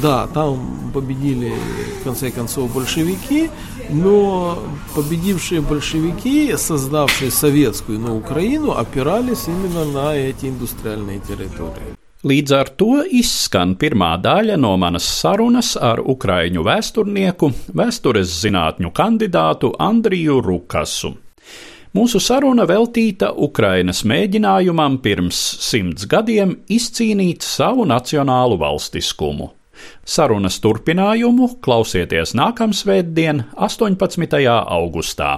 да, 0.00 0.26
там 0.28 0.90
победили 0.94 1.52
в 2.00 2.04
конце 2.04 2.30
концов 2.30 2.72
большевики, 2.72 3.50
но 3.90 4.58
победившие 4.94 5.60
большевики, 5.60 6.56
создавшие 6.56 7.30
советскую 7.30 7.98
на 7.98 8.16
Украину, 8.16 8.71
опирались 8.71 9.47
именно 9.47 9.85
на 9.85 10.15
эти 10.15 10.45
индустриальные 10.45 11.19
территории. 11.19 11.95
Līdz 12.23 12.51
ar 12.57 12.69
to 12.73 13.03
izskan 13.13 13.75
pirmā 13.77 14.15
daļa 14.17 14.55
no 14.57 14.71
manas 14.77 15.05
sarunas 15.05 15.75
ar 15.77 15.99
ukraiņu 16.01 16.63
vēsturnieku, 16.65 17.51
vēstures 17.77 18.31
zinātņu 18.41 18.89
kandidātu 18.91 19.69
Andriju 19.79 20.39
Rukasu. 20.41 21.13
Mūsu 21.93 22.19
saruna 22.19 22.65
veltīta 22.67 23.29
Ukrainas 23.31 24.01
mēģinājumam 24.03 24.97
pirms 25.01 25.37
simts 25.61 26.07
gadiem 26.09 26.57
izcīnīt 26.69 27.45
savu 27.45 27.85
nacionālu 27.85 28.57
valstiskumu. 28.57 29.51
Sarunas 30.03 30.57
turpinājumu 30.59 31.59
klausieties 31.61 32.33
nākamsvētdien, 32.33 33.45
18. 33.55 34.41
augustā. 34.65 35.37